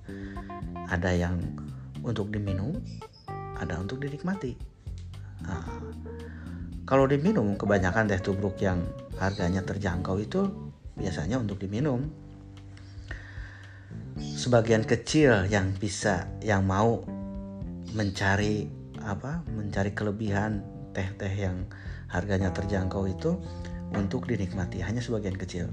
[0.92, 1.40] Ada yang
[2.04, 2.76] untuk diminum,
[3.56, 4.52] ada untuk dinikmati.
[5.48, 5.64] Nah,
[6.84, 8.84] kalau diminum kebanyakan teh tubruk yang
[9.16, 10.52] harganya terjangkau itu
[10.98, 12.10] biasanya untuk diminum.
[14.20, 17.00] Sebagian kecil yang bisa yang mau
[17.96, 18.68] mencari
[19.02, 21.66] apa mencari kelebihan teh-teh yang
[22.12, 23.40] harganya terjangkau itu
[23.96, 25.72] untuk dinikmati hanya sebagian kecil.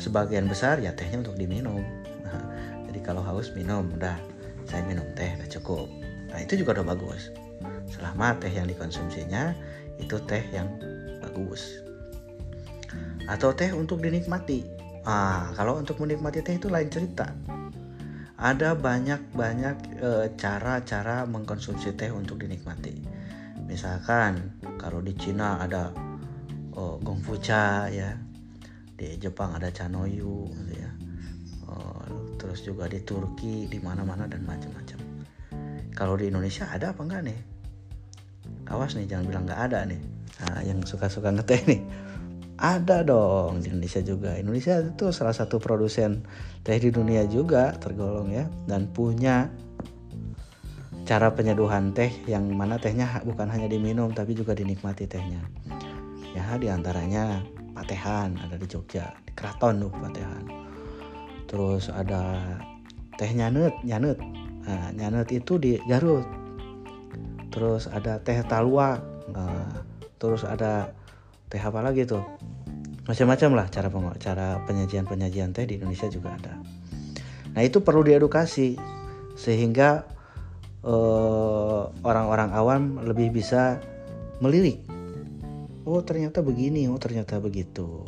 [0.00, 1.80] Sebagian besar ya tehnya untuk diminum.
[2.24, 2.42] Nah,
[2.88, 4.16] jadi kalau haus minum udah
[4.68, 5.88] saya minum teh udah cukup.
[6.28, 7.32] Nah itu juga udah bagus.
[7.88, 9.56] Selama teh yang dikonsumsinya
[9.96, 10.68] itu teh yang
[11.24, 11.80] bagus.
[13.24, 14.68] Atau teh untuk dinikmati.
[15.08, 17.32] Ah kalau untuk menikmati teh itu lain cerita.
[18.38, 22.94] Ada banyak-banyak e, cara-cara mengkonsumsi teh untuk dinikmati.
[23.66, 25.90] Misalkan kalau di Cina ada
[26.78, 28.14] oh, gongfucha ya,
[28.94, 30.87] di Jepang ada chanoyu gitu ya.
[32.38, 34.98] Terus juga di Turki di mana-mana dan macam-macam.
[35.92, 37.40] Kalau di Indonesia ada apa enggak nih?
[38.70, 40.00] Awas nih jangan bilang nggak ada nih.
[40.38, 41.82] Nah, yang suka-suka ngeteh nih
[42.58, 44.34] ada dong di Indonesia juga.
[44.34, 46.26] Indonesia itu salah satu produsen
[46.66, 49.46] teh di dunia juga tergolong ya dan punya
[51.06, 55.40] cara penyeduhan teh yang mana tehnya bukan hanya diminum tapi juga dinikmati tehnya.
[56.34, 57.40] Ya di antaranya
[57.72, 60.67] patehan ada di Jogja, di Keraton tuh patehan.
[61.48, 62.38] Terus ada
[63.16, 64.20] teh nyanut, nyanut.
[64.68, 66.28] Nah, nyanut itu di Garut.
[67.48, 69.00] Terus ada teh talua.
[69.32, 69.88] Nah,
[70.20, 70.92] terus ada
[71.48, 72.20] teh apa lagi tuh
[73.08, 73.88] macam-macam lah cara
[74.20, 76.60] cara penyajian penyajian teh di Indonesia juga ada
[77.56, 78.76] nah itu perlu diedukasi
[79.32, 80.04] sehingga
[80.84, 83.80] eh, orang-orang awam lebih bisa
[84.44, 84.84] melirik
[85.88, 88.04] oh ternyata begini oh ternyata begitu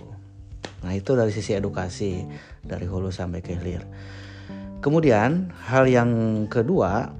[0.80, 2.24] nah itu dari sisi edukasi
[2.64, 3.84] dari hulu sampai ke hilir
[4.80, 7.12] kemudian hal yang kedua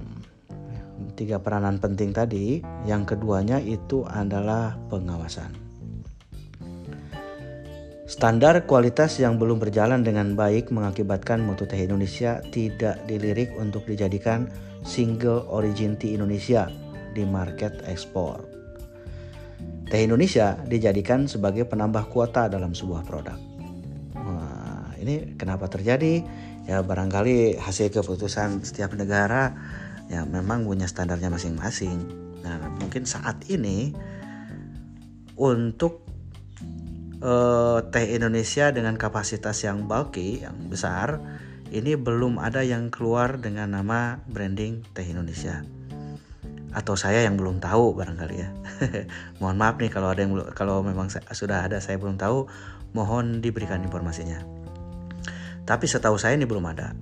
[1.17, 5.71] tiga peranan penting tadi yang keduanya itu adalah pengawasan
[8.11, 14.51] Standar kualitas yang belum berjalan dengan baik mengakibatkan mutu teh Indonesia tidak dilirik untuk dijadikan
[14.83, 16.67] single origin tea Indonesia
[17.15, 18.43] di market ekspor.
[19.87, 23.50] Teh Indonesia dijadikan sebagai penambah kuota dalam sebuah produk.
[25.01, 26.21] Ini kenapa terjadi?
[26.69, 29.57] Ya barangkali hasil keputusan setiap negara
[30.11, 32.03] ya memang punya standarnya masing-masing.
[32.43, 33.95] Nah, mungkin saat ini
[35.39, 36.03] untuk
[37.23, 41.23] uh, teh Indonesia dengan kapasitas yang bulky, yang besar,
[41.71, 45.63] ini belum ada yang keluar dengan nama branding teh Indonesia.
[46.75, 48.49] Atau saya yang belum tahu barangkali ya.
[49.39, 52.51] mohon maaf nih kalau ada yang kalau memang sudah ada saya belum tahu,
[52.91, 54.50] mohon diberikan informasinya.
[55.65, 56.93] Tapi setahu saya ini belum ada.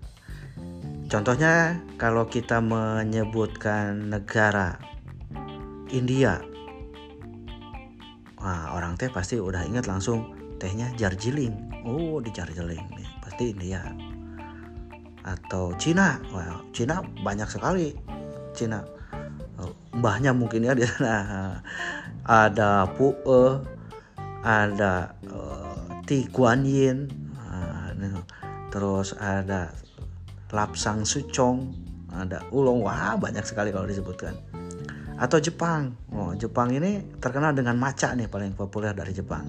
[1.09, 4.77] Contohnya kalau kita menyebutkan negara
[5.89, 6.37] India
[8.39, 10.31] Wah, orang teh pasti udah ingat langsung
[10.63, 11.51] tehnya jarjiling.
[11.83, 13.03] Oh, di.
[13.19, 13.83] Pasti India.
[15.27, 16.23] Atau Cina.
[16.31, 17.91] Wah, Cina banyak sekali.
[18.55, 18.79] Cina.
[19.59, 21.59] Oh, mbahnya mungkin ya di sana.
[22.23, 23.11] Ada Pu
[24.39, 27.11] ada uh, Ti Guan Yin.
[27.43, 27.91] Uh,
[28.69, 29.73] terus ada
[30.49, 31.69] Lapsang Sucong,
[32.13, 32.81] ada Ulong.
[32.81, 34.33] Wah, banyak sekali kalau disebutkan
[35.19, 35.91] atau Jepang.
[36.15, 39.45] Oh, Jepang ini terkenal dengan maca nih paling populer dari Jepang.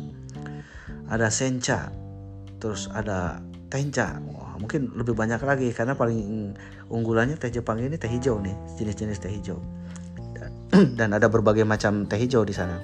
[1.06, 1.90] Ada sencha,
[2.58, 3.38] terus ada
[3.70, 4.18] tencha.
[4.34, 6.52] Wah, mungkin lebih banyak lagi karena paling
[6.90, 9.58] unggulannya teh Jepang ini teh hijau nih, jenis-jenis teh hijau.
[10.70, 12.78] dan ada berbagai macam teh hijau di sana.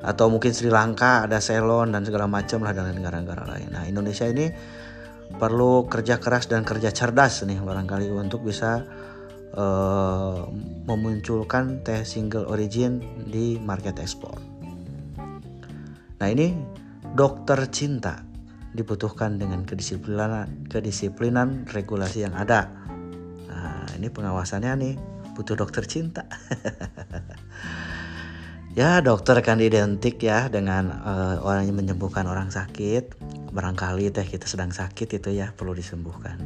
[0.00, 3.68] Atau mungkin Sri Lanka ada Ceylon dan segala macam lah dan negara-negara lain.
[3.68, 4.48] Nah Indonesia ini
[5.30, 8.82] perlu kerja keras dan kerja cerdas nih barangkali untuk bisa
[9.54, 10.48] uh,
[10.88, 12.98] memunculkan teh single origin
[13.28, 14.40] di market ekspor.
[16.20, 16.56] Nah ini
[17.14, 18.24] dokter cinta
[18.70, 22.70] dibutuhkan dengan kedisiplinan kedisiplinan regulasi yang ada.
[23.50, 24.94] Nah ini pengawasannya nih
[25.34, 26.26] butuh dokter cinta.
[28.78, 33.18] ya dokter kan identik ya dengan uh, orang yang menyembuhkan orang sakit.
[33.50, 36.38] Barangkali teh kita sedang sakit itu ya perlu disembuhkan.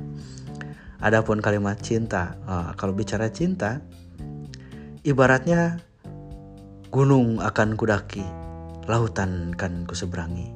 [1.05, 3.85] Adapun kalimat cinta uh, kalau bicara cinta
[5.05, 5.85] ibaratnya
[6.89, 8.25] gunung akan kudaki
[8.89, 10.49] lautan kan kuseberangi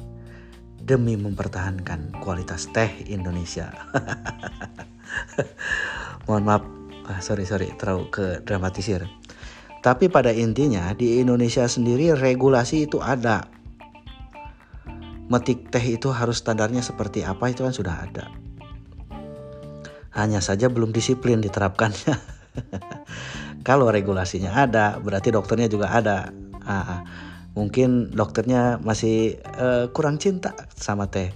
[0.80, 3.68] demi mempertahankan kualitas teh Indonesia.
[6.24, 6.64] Mohon maaf
[7.12, 9.04] ah, sorry sorry terlalu ke dramatisir
[9.78, 13.46] tapi pada intinya di Indonesia sendiri regulasi itu ada.
[15.28, 18.26] Metik teh itu harus standarnya seperti apa itu kan sudah ada.
[20.16, 22.16] Hanya saja belum disiplin diterapkannya.
[23.68, 26.32] Kalau regulasinya ada, berarti dokternya juga ada.
[26.64, 27.04] Ah,
[27.52, 31.32] mungkin dokternya masih uh, kurang cinta sama teh.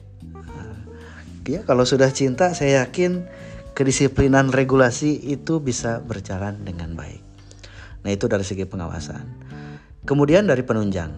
[1.43, 3.27] ya kalau sudah cinta, saya yakin
[3.75, 7.32] kedisiplinan regulasi itu bisa berjalan dengan baik.
[8.03, 9.25] Nah, itu dari segi pengawasan.
[10.03, 11.15] Kemudian dari penunjang.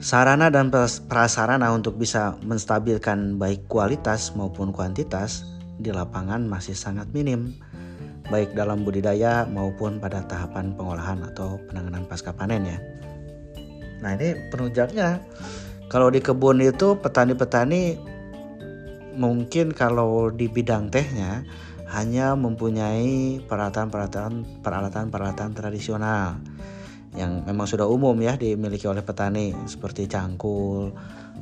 [0.00, 0.72] Sarana dan
[1.08, 5.44] prasarana untuk bisa menstabilkan baik kualitas maupun kuantitas
[5.76, 7.52] di lapangan masih sangat minim,
[8.30, 12.78] baik dalam budidaya maupun pada tahapan pengolahan atau penanganan pasca panen ya.
[14.00, 15.20] Nah ini penunjangnya,
[15.88, 17.98] kalau di kebun itu petani-petani
[19.16, 21.42] mungkin kalau di bidang tehnya
[21.86, 26.42] hanya mempunyai peralatan-peralatan peralatan-peralatan tradisional
[27.14, 30.92] yang memang sudah umum ya dimiliki oleh petani seperti cangkul,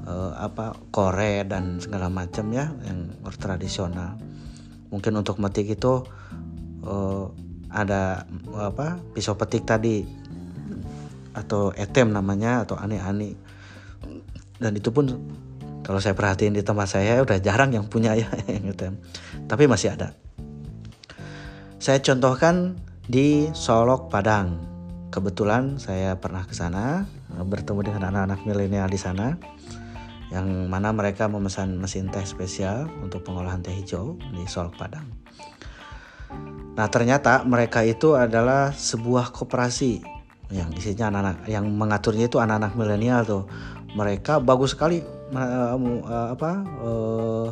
[0.07, 4.21] eh, apa kore dan segala macam ya yang tradisional.
[4.93, 6.05] Mungkin untuk metik itu
[6.85, 7.25] eh,
[7.75, 10.07] ada apa pisau petik tadi
[11.35, 13.35] atau etem namanya atau ani-ani
[14.63, 15.11] dan itu pun
[15.83, 18.95] kalau saya perhatiin di tempat saya udah jarang yang punya ya yang etem.
[19.51, 20.24] Tapi masih ada
[21.85, 22.81] saya contohkan
[23.13, 24.57] di Solok Padang.
[25.13, 29.37] Kebetulan saya pernah ke sana bertemu dengan anak-anak milenial di sana
[30.33, 35.05] yang mana mereka memesan mesin teh spesial untuk pengolahan teh hijau di Solok Padang.
[36.73, 40.01] Nah, ternyata mereka itu adalah sebuah koperasi
[40.57, 43.45] yang isinya anak-anak yang mengaturnya itu anak-anak milenial tuh.
[43.93, 45.05] Mereka bagus sekali
[45.37, 47.49] uh, uh, apa uh,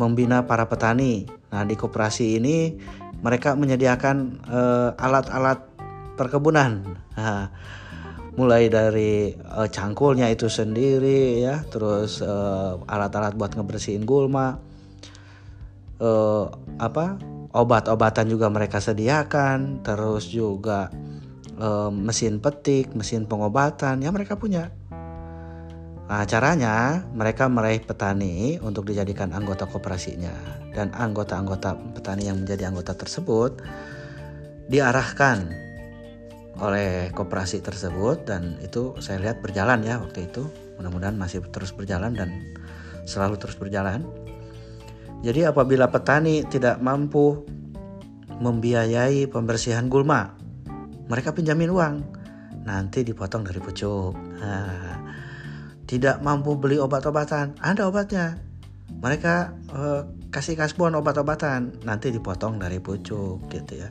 [0.00, 2.76] membina para petani Nah, di koperasi ini
[3.24, 5.64] mereka menyediakan uh, alat-alat
[6.14, 6.84] perkebunan.
[7.18, 7.50] Nah,
[8.38, 14.62] mulai dari uh, cangkulnya itu sendiri ya, terus uh, alat-alat buat ngebersihin gulma.
[15.98, 16.46] Uh,
[16.78, 17.18] apa?
[17.50, 20.92] Obat-obatan juga mereka sediakan, terus juga
[21.58, 24.70] uh, mesin petik, mesin pengobatan ya mereka punya.
[26.08, 30.32] Nah, caranya mereka meraih petani untuk dijadikan anggota koperasinya
[30.72, 33.60] dan anggota-anggota petani yang menjadi anggota tersebut
[34.72, 35.52] diarahkan
[36.64, 40.48] oleh koperasi tersebut dan itu saya lihat berjalan ya waktu itu
[40.80, 42.56] mudah-mudahan masih terus berjalan dan
[43.04, 44.08] selalu terus berjalan.
[45.20, 47.42] Jadi apabila petani tidak mampu
[48.38, 50.30] membiayai pembersihan gulma,
[51.10, 51.94] mereka pinjamin uang,
[52.62, 54.14] nanti dipotong dari pucuk.
[54.38, 54.97] Nah,
[55.88, 58.36] tidak mampu beli obat-obatan, ada obatnya.
[58.88, 59.34] Mereka
[59.72, 63.88] uh, kasih kasbon obat-obatan, nanti dipotong dari pucuk gitu ya.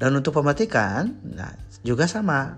[0.00, 1.52] Dan untuk pematikan, nah
[1.84, 2.56] juga sama.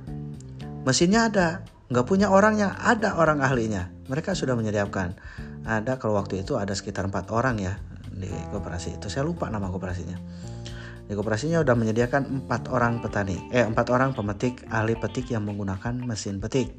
[0.86, 1.48] Mesinnya ada,
[1.90, 3.90] nggak punya orangnya, ada orang ahlinya.
[4.06, 5.18] Mereka sudah menyediakan.
[5.66, 7.74] Ada kalau waktu itu ada sekitar empat orang ya
[8.14, 9.10] di koperasi itu.
[9.10, 10.16] Saya lupa nama koperasinya.
[11.10, 15.98] Di koperasinya sudah menyediakan empat orang petani, eh empat orang pemetik ahli petik yang menggunakan
[16.06, 16.70] mesin petik.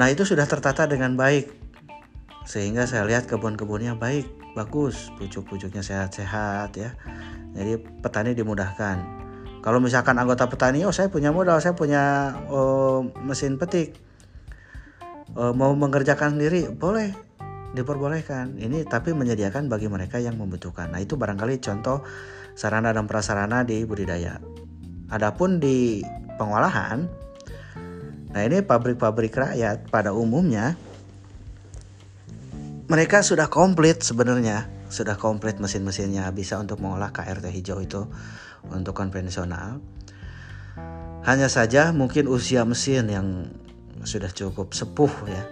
[0.00, 1.52] Nah itu sudah tertata dengan baik
[2.48, 4.24] sehingga saya lihat kebun-kebunnya baik,
[4.56, 6.96] bagus, pucuk-pucuknya sehat-sehat ya.
[7.52, 8.96] Jadi petani dimudahkan.
[9.60, 13.92] Kalau misalkan anggota petani, oh saya punya modal, saya punya oh, mesin petik,
[15.36, 17.12] oh, mau mengerjakan sendiri, boleh,
[17.76, 18.56] diperbolehkan.
[18.56, 20.96] Ini tapi menyediakan bagi mereka yang membutuhkan.
[20.96, 22.00] Nah itu barangkali contoh
[22.56, 24.40] sarana dan prasarana di budidaya.
[25.12, 26.00] Adapun di
[26.40, 27.04] pengolahan,
[28.30, 30.78] Nah ini pabrik-pabrik rakyat pada umumnya
[32.90, 38.02] mereka sudah komplit sebenarnya sudah komplit mesin-mesinnya bisa untuk mengolah KRT hijau itu
[38.66, 39.78] untuk konvensional.
[41.22, 43.46] Hanya saja mungkin usia mesin yang
[44.02, 45.42] sudah cukup sepuh ya.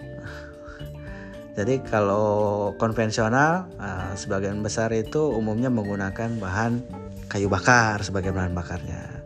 [1.59, 6.83] Jadi kalau konvensional uh, sebagian besar itu umumnya menggunakan bahan
[7.27, 9.23] kayu bakar sebagai bahan bakarnya.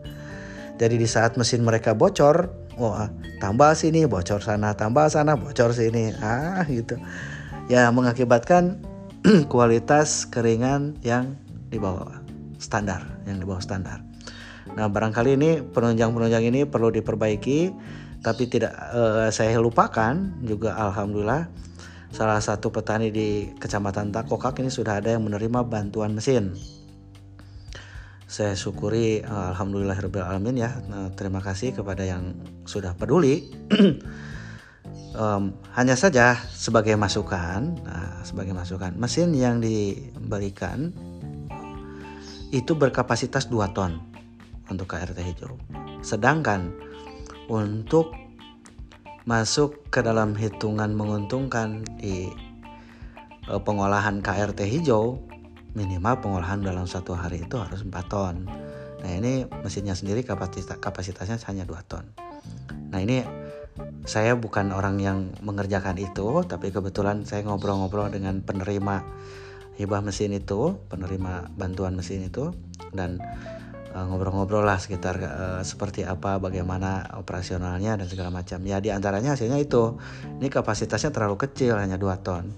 [0.77, 6.13] Jadi di saat mesin mereka bocor, wah tambah sini bocor sana, tambah sana bocor sini,
[6.21, 6.97] ah gitu.
[7.71, 8.81] Ya mengakibatkan
[9.53, 11.37] kualitas keringan yang
[11.71, 12.19] di bawah
[12.59, 14.03] standar, yang di bawah standar.
[14.73, 17.71] Nah barangkali ini penunjang-penunjang ini perlu diperbaiki,
[18.23, 21.51] tapi tidak uh, saya lupakan juga alhamdulillah
[22.13, 26.53] salah satu petani di Kecamatan Takokak ini sudah ada yang menerima bantuan mesin.
[28.33, 29.93] Saya syukuri alhamdulillah
[30.25, 30.73] alamin ya.
[30.89, 32.33] Nah, terima kasih kepada yang
[32.65, 33.45] sudah peduli.
[35.13, 40.89] um, hanya saja sebagai masukan, nah, sebagai masukan, mesin yang diberikan
[42.49, 44.01] itu berkapasitas 2 ton
[44.65, 45.53] untuk KRT hijau.
[46.01, 46.73] Sedangkan
[47.53, 48.17] untuk
[49.29, 52.33] masuk ke dalam hitungan menguntungkan di
[53.45, 55.21] uh, pengolahan KRT hijau
[55.73, 58.45] minimal pengolahan dalam satu hari itu harus 4 ton.
[59.03, 62.05] Nah ini mesinnya sendiri kapasitas kapasitasnya hanya 2 ton.
[62.93, 63.25] Nah ini
[64.05, 69.01] saya bukan orang yang mengerjakan itu, tapi kebetulan saya ngobrol-ngobrol dengan penerima
[69.81, 72.53] hibah mesin itu, penerima bantuan mesin itu,
[72.93, 73.17] dan
[73.93, 78.57] Eh, ngobrol-ngobrol lah sekitar uh, seperti apa, bagaimana operasionalnya dan segala macam.
[78.65, 80.01] Ya di antaranya hasilnya itu,
[80.41, 82.49] ini kapasitasnya terlalu kecil hanya 2 ton,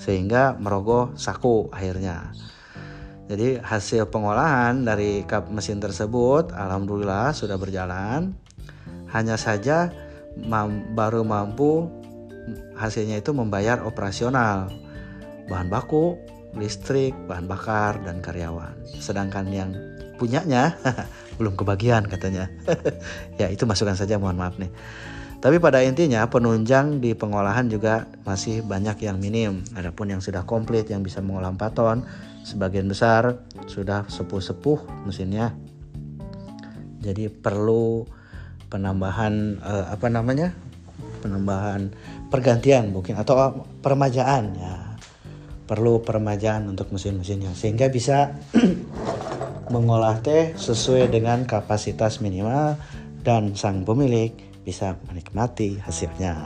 [0.00, 2.32] sehingga merogoh saku akhirnya.
[3.28, 8.32] Jadi hasil pengolahan dari kap mesin tersebut, alhamdulillah sudah berjalan.
[9.12, 9.92] Hanya saja
[10.40, 11.88] mam baru mampu
[12.80, 14.72] hasilnya itu membayar operasional,
[15.52, 16.16] bahan baku,
[16.56, 18.72] listrik, bahan bakar, dan karyawan.
[18.96, 19.76] Sedangkan yang
[20.16, 20.72] punyanya
[21.38, 22.48] belum kebagian katanya.
[23.40, 24.72] ya itu masukan saja mohon maaf nih.
[25.38, 29.62] Tapi pada intinya penunjang di pengolahan juga masih banyak yang minim.
[29.78, 32.02] Adapun yang sudah komplit yang bisa mengolah 4 ton,
[32.42, 33.38] sebagian besar
[33.70, 35.54] sudah sepuh-sepuh mesinnya.
[36.98, 38.02] Jadi perlu
[38.66, 40.50] penambahan eh, apa namanya?
[41.18, 41.90] penambahan
[42.30, 44.74] pergantian mungkin atau permajaan ya.
[45.70, 48.34] Perlu permajaan untuk mesin-mesinnya sehingga bisa
[49.74, 52.78] mengolah teh sesuai dengan kapasitas minimal
[53.20, 56.36] dan sang pemilik bisa menikmati hasilnya.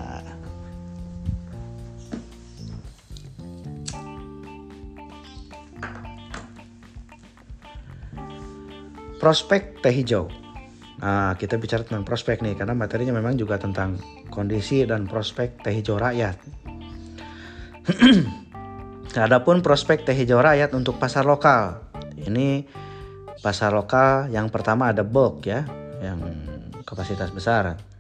[9.18, 10.30] Prospek teh hijau.
[11.02, 13.98] Nah, kita bicara tentang prospek nih karena materinya memang juga tentang
[14.30, 16.38] kondisi dan prospek teh hijau rakyat.
[19.18, 21.90] Adapun prospek teh hijau rakyat untuk pasar lokal.
[22.22, 22.62] Ini
[23.42, 25.66] pasar lokal yang pertama ada bulk ya,
[25.98, 26.22] yang
[26.86, 27.91] kapasitas besar.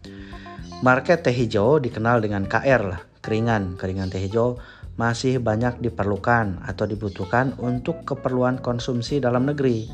[0.82, 3.78] Market teh hijau dikenal dengan KR lah, keringan.
[3.78, 4.58] Keringan teh hijau
[4.98, 9.86] masih banyak diperlukan atau dibutuhkan untuk keperluan konsumsi dalam negeri.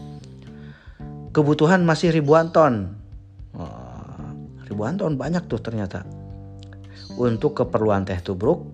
[1.28, 2.96] Kebutuhan masih ribuan ton.
[3.52, 4.32] Oh,
[4.64, 6.08] ribuan ton banyak tuh ternyata.
[7.20, 8.64] Untuk keperluan teh tubruk.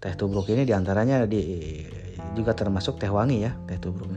[0.00, 1.84] Teh tubruk ini di antaranya di,
[2.32, 4.08] juga termasuk teh wangi ya, teh tubruk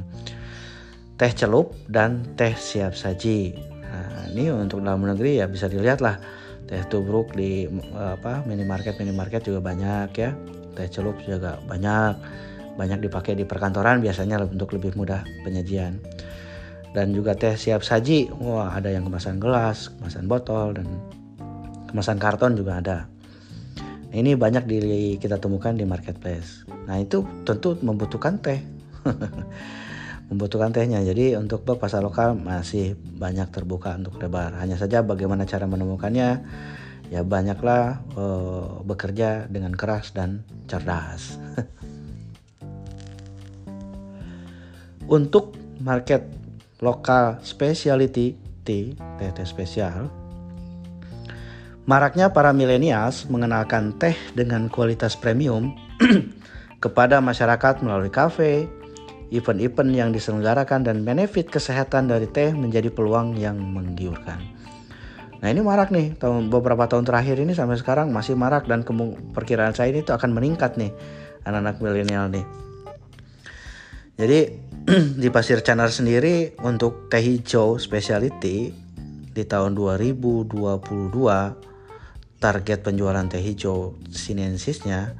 [1.17, 3.57] teh celup dan teh siap saji.
[3.57, 6.36] Nah, ini untuk dalam negeri ya bisa dilihat lah
[6.67, 7.65] teh tubruk di
[7.95, 10.31] apa minimarket minimarket juga banyak ya.
[10.75, 12.13] Teh celup juga banyak
[12.77, 15.97] banyak dipakai di perkantoran biasanya untuk lebih mudah penyajian.
[16.93, 20.87] Dan juga teh siap saji, wah ada yang kemasan gelas, kemasan botol dan
[21.89, 22.97] kemasan karton juga ada.
[24.11, 24.77] Ini banyak di
[25.19, 26.63] kita temukan di marketplace.
[26.87, 28.61] Nah itu tentu membutuhkan teh.
[30.27, 30.99] membutuhkan tehnya.
[31.03, 34.55] Jadi untuk bak pasar lokal masih banyak terbuka untuk lebar.
[34.59, 36.43] Hanya saja bagaimana cara menemukannya
[37.07, 41.39] ya banyaklah uh, bekerja dengan keras dan cerdas.
[45.07, 46.27] untuk market
[46.83, 48.35] lokal specialty
[48.67, 50.11] tea, teh teh spesial,
[51.87, 55.71] maraknya para milenials mengenalkan teh dengan kualitas premium
[56.83, 58.67] kepada masyarakat melalui kafe,
[59.31, 64.39] event-event yang diselenggarakan dan benefit kesehatan dari teh menjadi peluang yang menggiurkan.
[65.37, 68.81] Nah ini marak nih tahun beberapa tahun terakhir ini sampai sekarang masih marak dan
[69.35, 70.89] perkiraan saya ini itu akan meningkat nih
[71.45, 72.45] anak-anak milenial nih.
[74.17, 74.39] Jadi
[75.21, 78.73] di Pasir Canar sendiri untuk teh hijau specialty
[79.37, 80.57] di tahun 2022
[82.41, 85.13] target penjualan teh hijau sinensisnya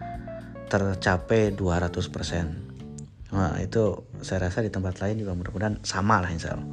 [0.68, 2.66] tercapai 200%.
[3.28, 6.69] Nah, itu saya rasa di tempat lain juga mudah-mudahan sama lah insya Allah.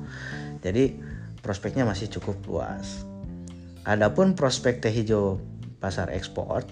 [0.62, 0.94] Jadi
[1.42, 3.02] prospeknya masih cukup luas.
[3.84, 5.42] Adapun prospek teh hijau
[5.82, 6.64] pasar ekspor,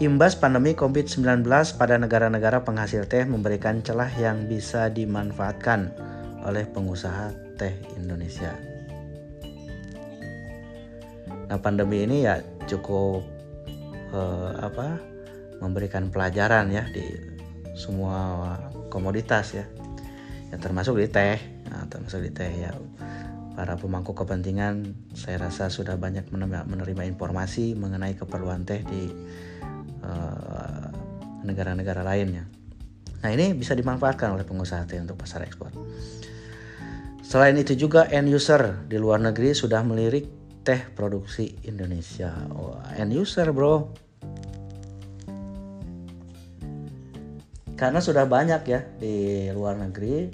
[0.00, 1.44] imbas pandemi COVID-19
[1.76, 5.92] pada negara-negara penghasil teh memberikan celah yang bisa dimanfaatkan
[6.48, 8.56] oleh pengusaha teh Indonesia.
[11.44, 13.20] Nah pandemi ini ya cukup
[14.16, 14.96] eh, apa
[15.60, 17.33] memberikan pelajaran ya di
[17.74, 18.56] semua
[18.88, 19.66] komoditas ya
[20.54, 22.70] yang termasuk di teh nah, termasuk di teh ya
[23.54, 29.14] para pemangku kepentingan saya rasa sudah banyak menerima, informasi mengenai keperluan teh di
[30.02, 30.86] eh,
[31.46, 32.44] negara-negara uh, lainnya.
[33.22, 35.70] Nah ini bisa dimanfaatkan oleh pengusaha teh untuk pasar ekspor.
[37.24, 40.26] Selain itu juga end user di luar negeri sudah melirik
[40.66, 42.34] teh produksi Indonesia.
[42.52, 43.94] Oh, end user bro,
[47.74, 50.30] karena sudah banyak ya di luar negeri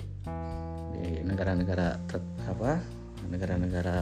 [0.92, 1.96] di negara-negara
[2.44, 2.80] apa
[3.32, 3.98] negara-negara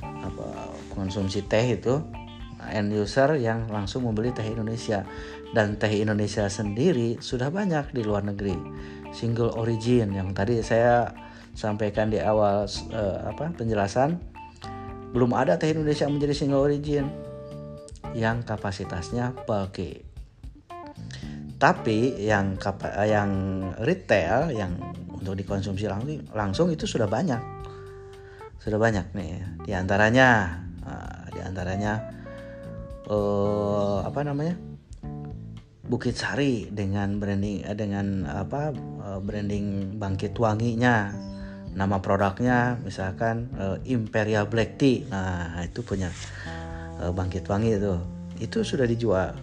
[0.00, 0.48] apa
[0.96, 2.00] konsumsi teh itu
[2.72, 5.04] end user yang langsung membeli teh Indonesia.
[5.52, 8.56] Dan teh Indonesia sendiri sudah banyak di luar negeri.
[9.12, 11.12] Single origin yang tadi saya
[11.54, 14.18] sampaikan di awal uh, apa penjelasan
[15.14, 17.06] belum ada teh Indonesia menjadi single origin.
[18.14, 20.13] Yang kapasitasnya bulky
[21.58, 22.58] tapi yang
[23.06, 23.30] yang
[23.80, 24.74] retail yang
[25.14, 27.40] untuk dikonsumsi langsung langsung itu sudah banyak.
[28.60, 29.32] Sudah banyak nih.
[29.64, 31.92] Di antaranya uh, di antaranya
[33.08, 34.56] uh, apa namanya?
[35.84, 38.72] Bukit Sari dengan branding eh, dengan apa
[39.20, 41.12] branding bangkit wanginya
[41.74, 45.04] nama produknya misalkan uh, Imperial Black Tea.
[45.10, 46.08] Nah itu punya
[47.02, 47.94] uh, bangkit wangi itu.
[48.40, 49.36] Itu sudah dijual.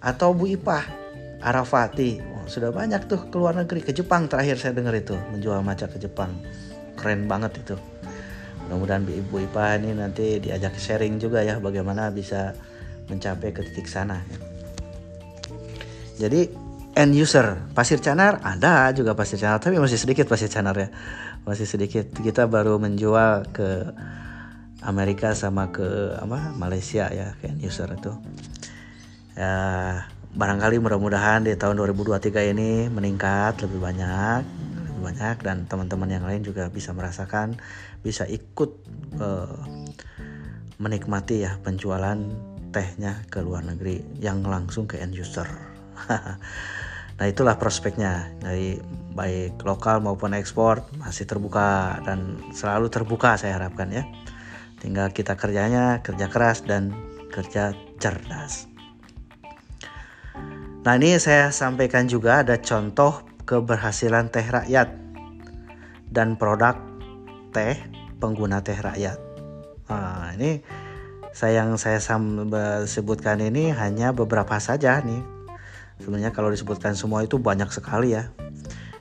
[0.00, 1.05] Atau Bu Ipah
[1.46, 2.18] Arafati.
[2.18, 3.86] Oh, sudah banyak tuh ke luar negeri.
[3.86, 6.34] Ke Jepang terakhir saya dengar itu menjual maca ke Jepang.
[6.98, 7.78] Keren banget itu.
[8.66, 12.50] Mudah-mudahan ibu Ipa ini nanti diajak sharing juga ya bagaimana bisa
[13.06, 14.38] mencapai ke titik sana ya.
[16.26, 16.50] jadi
[16.98, 20.90] end user pasir canar ada juga pasir canar tapi masih sedikit pasir canar ya.
[21.46, 22.10] Masih sedikit.
[22.10, 23.94] Kita baru menjual ke
[24.82, 28.10] Amerika sama ke apa Malaysia ya end user itu.
[29.38, 29.54] Ya
[30.36, 34.44] barangkali mudah-mudahan di tahun 2023 ini meningkat lebih banyak
[34.84, 37.56] lebih banyak dan teman-teman yang lain juga bisa merasakan
[38.04, 38.76] bisa ikut
[39.16, 39.56] uh,
[40.76, 42.20] menikmati ya penjualan
[42.68, 45.48] tehnya ke luar negeri yang langsung ke end user.
[47.16, 48.28] Nah itulah prospeknya.
[48.44, 48.76] Dari
[49.16, 54.04] baik lokal maupun ekspor masih terbuka dan selalu terbuka saya harapkan ya.
[54.84, 56.92] Tinggal kita kerjanya kerja keras dan
[57.32, 58.75] kerja cerdas
[60.86, 64.86] Nah ini saya sampaikan juga ada contoh keberhasilan teh rakyat
[66.14, 66.78] dan produk
[67.50, 67.74] teh
[68.22, 69.18] pengguna teh rakyat.
[69.90, 70.62] Nah, ini
[71.34, 71.98] saya yang saya
[72.86, 75.26] sebutkan ini hanya beberapa saja nih.
[75.98, 78.30] Sebenarnya kalau disebutkan semua itu banyak sekali ya.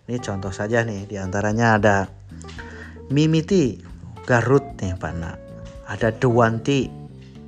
[0.09, 1.97] Ini contoh saja nih, di antaranya ada
[3.13, 3.77] Mimiti
[4.25, 5.37] Garut nih Pak Nak.
[5.85, 6.89] Ada Dewanti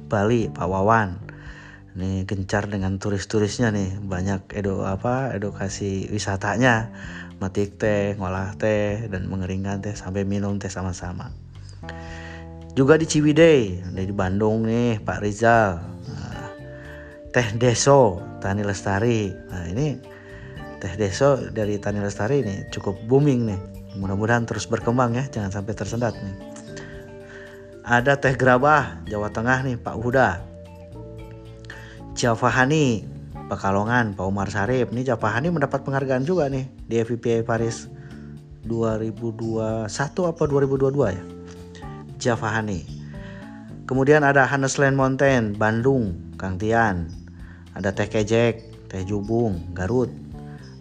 [0.06, 1.27] Bali Pak Wawan
[1.98, 3.98] nih gencar dengan turis-turisnya nih.
[3.98, 6.94] Banyak edo apa edukasi wisatanya.
[7.42, 11.34] Metik teh ngolah teh dan mengeringkan teh sampai minum teh sama-sama.
[12.78, 15.82] Juga di Ciwidey di Bandung nih Pak Rizal.
[15.82, 16.50] Nah,
[17.34, 19.34] teh deso Tani Lestari.
[19.34, 19.98] Nah ini
[20.78, 23.60] teh deso dari Tani Lestari nih cukup booming nih.
[23.98, 26.38] Mudah-mudahan terus berkembang ya jangan sampai tersendat nih.
[27.82, 30.47] Ada teh gerabah Jawa Tengah nih Pak Huda
[32.18, 33.06] Javahani.
[33.48, 34.90] Pekalongan Pak Umar Sarip.
[34.90, 37.88] Ini Javahani mendapat penghargaan juga nih di FIPA Paris
[38.66, 39.88] 2021
[40.26, 41.24] apa 2022 ya?
[42.18, 42.82] Javahani.
[43.86, 47.08] Kemudian ada Hanesland Mountain Bandung Kang Tian.
[47.78, 50.10] Ada teh kejek teh jubung Garut.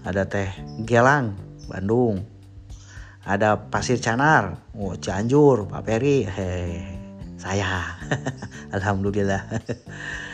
[0.08, 0.48] Ada teh
[0.88, 1.36] gelang
[1.68, 2.24] Bandung.
[3.28, 6.24] Ada pasir canar oh Cianjur Pak Peri.
[6.24, 6.96] Hehehe
[7.36, 7.94] saya.
[8.76, 9.46] Alhamdulillah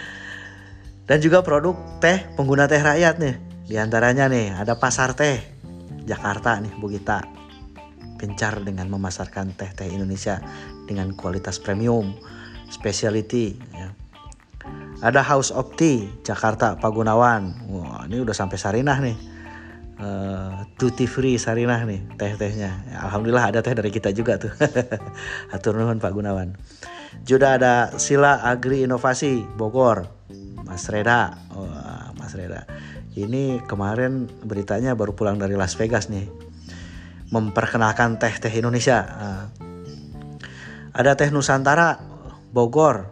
[1.12, 3.36] dan juga produk teh pengguna teh rakyat nih.
[3.68, 5.44] Di antaranya nih ada pasar teh
[6.08, 7.20] Jakarta nih Bu Gita.
[8.16, 10.40] Gencar dengan memasarkan teh-teh Indonesia
[10.88, 12.16] dengan kualitas premium
[12.72, 13.92] specialty ya.
[15.04, 17.60] ada House of Tea Jakarta Pak Gunawan.
[17.68, 19.18] Wah ini udah sampai Sarinah nih.
[20.00, 22.88] Uh, duty free Sarinah nih teh-tehnya.
[22.88, 24.56] Ya, Alhamdulillah ada teh dari kita juga tuh.
[25.52, 26.56] Atur nuhun Pak Gunawan.
[27.28, 30.21] Juga ada Sila Agri Inovasi Bogor
[30.64, 31.38] Mas Reda.
[31.54, 31.68] Oh,
[32.18, 32.66] Mas Reda.
[33.12, 36.26] Ini kemarin beritanya baru pulang dari Las Vegas nih.
[37.32, 38.98] Memperkenalkan teh-teh Indonesia.
[39.04, 39.44] Uh,
[40.92, 41.96] ada teh Nusantara
[42.52, 43.08] Bogor,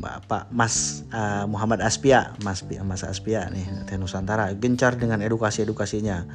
[0.00, 4.50] Bapak Mas uh, Muhammad Aspia, Mas Mas Aspia nih teh Nusantara.
[4.58, 6.26] Gencar dengan edukasi-edukasinya.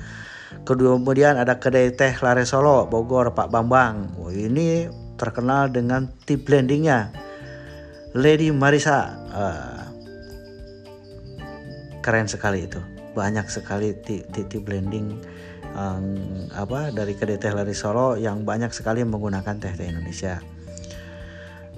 [0.63, 4.15] Kemudian ada kedai teh Lare Solo Bogor Pak Bambang.
[4.15, 4.87] Oh, ini
[5.19, 7.11] terkenal dengan tea blendingnya.
[8.15, 9.74] Lady Marisa uh,
[12.05, 12.77] keren sekali itu.
[13.17, 15.17] Banyak sekali tea blending
[15.73, 16.05] um,
[16.53, 20.37] apa dari kedai teh Lare Solo yang banyak sekali menggunakan teh teh Indonesia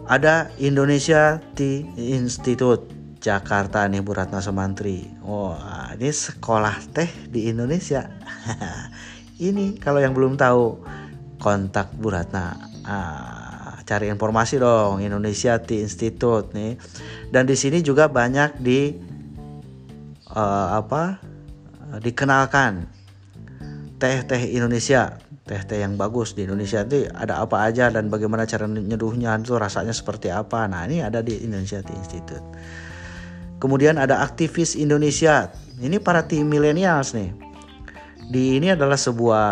[0.08, 2.88] ada Indonesia Tea Institute
[3.20, 5.04] Jakarta nih Bu Ratna Semantri.
[5.28, 5.52] Oh,
[6.00, 8.08] ini sekolah teh di Indonesia.
[9.52, 10.80] ini kalau yang belum tahu
[11.44, 12.56] kontak Bu Ratna.
[12.88, 16.80] Ah, cari informasi dong Indonesia Tea Institute nih.
[17.28, 18.96] Dan di sini juga banyak di
[20.38, 21.18] uh, apa?
[22.04, 22.84] dikenalkan
[23.96, 25.16] teh-teh Indonesia
[25.48, 29.96] teh-teh yang bagus di Indonesia itu ada apa aja dan bagaimana cara nyeduhnya itu rasanya
[29.96, 30.68] seperti apa.
[30.68, 32.44] Nah, ini ada di Indonesia Tea Institute.
[33.58, 35.50] Kemudian ada aktivis Indonesia.
[35.80, 37.32] Ini para tim milenials nih.
[38.28, 39.48] Di ini adalah sebuah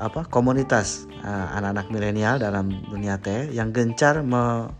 [0.00, 4.72] apa komunitas uh, anak-anak milenial dalam dunia teh yang gencar me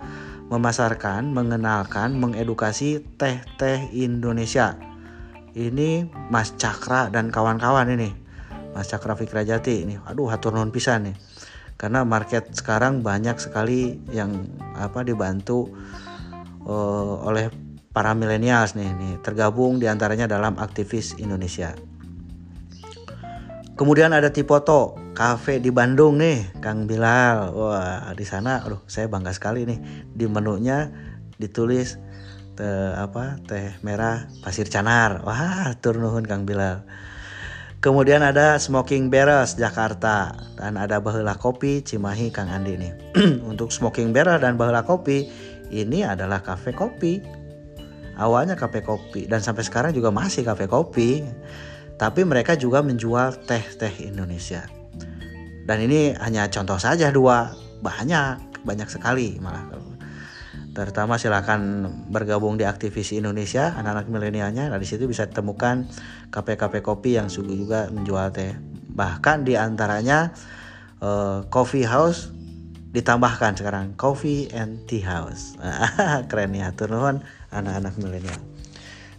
[0.45, 4.77] memasarkan, mengenalkan, mengedukasi teh-teh Indonesia.
[5.55, 8.11] Ini Mas Cakra dan kawan-kawan ini.
[8.75, 9.95] Mas Cakra Fikrajati ini.
[10.03, 11.17] Aduh hatur nuhun pisan nih.
[11.79, 15.71] Karena market sekarang banyak sekali yang apa dibantu
[16.67, 17.55] uh, oleh
[17.95, 19.15] para milenials nih, nih.
[19.23, 21.71] Tergabung di antaranya dalam aktivis Indonesia.
[23.75, 27.55] Kemudian ada Tipoto Cafe di Bandung nih, Kang Bilal.
[27.55, 29.79] Wah, di sana aduh saya bangga sekali nih.
[30.11, 30.91] Di menunya
[31.39, 31.99] ditulis
[32.55, 35.23] teh apa teh merah pasir canar.
[35.27, 36.87] Wah, turnuhun Kang Bilal.
[37.85, 42.93] Kemudian ada Smoking Barrels Jakarta dan ada Bahula Kopi Cimahi Kang Andi nih.
[43.51, 45.29] Untuk Smoking Barrel dan Bahula Kopi
[45.69, 47.21] ini adalah kafe kopi.
[48.15, 51.21] Awalnya kafe kopi dan sampai sekarang juga masih kafe kopi.
[52.01, 54.65] Tapi mereka juga menjual teh-teh Indonesia.
[55.65, 57.53] Dan ini hanya contoh saja dua,
[57.85, 59.84] banyak, banyak sekali malah
[60.75, 64.69] terutama silakan bergabung di aktivis Indonesia anak-anak milenialnya.
[64.69, 65.87] Nah di situ bisa temukan
[66.35, 68.59] kafe-kafe kopi yang juga menjual teh.
[68.91, 70.35] Bahkan di antaranya
[70.99, 72.35] uh, eh, coffee house
[72.91, 75.55] ditambahkan sekarang coffee and tea house.
[76.31, 77.23] Keren ya turun
[77.55, 78.43] anak-anak milenial.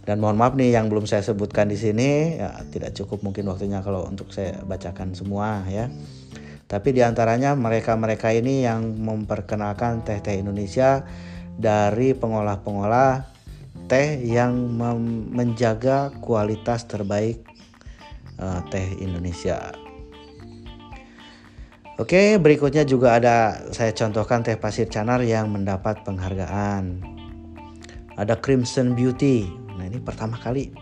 [0.06, 3.82] Dan mohon maaf nih yang belum saya sebutkan di sini ya tidak cukup mungkin waktunya
[3.82, 5.88] kalau untuk saya bacakan semua ya.
[6.66, 11.06] Tapi di antaranya mereka-mereka ini yang memperkenalkan teh-teh Indonesia
[11.56, 13.24] dari pengolah-pengolah
[13.88, 14.76] teh yang
[15.32, 17.40] menjaga kualitas terbaik
[18.40, 19.72] uh, teh Indonesia.
[21.96, 27.00] Oke, berikutnya juga ada saya contohkan teh pasir canar yang mendapat penghargaan.
[28.20, 29.48] Ada Crimson Beauty.
[29.76, 30.76] Nah, ini pertama kali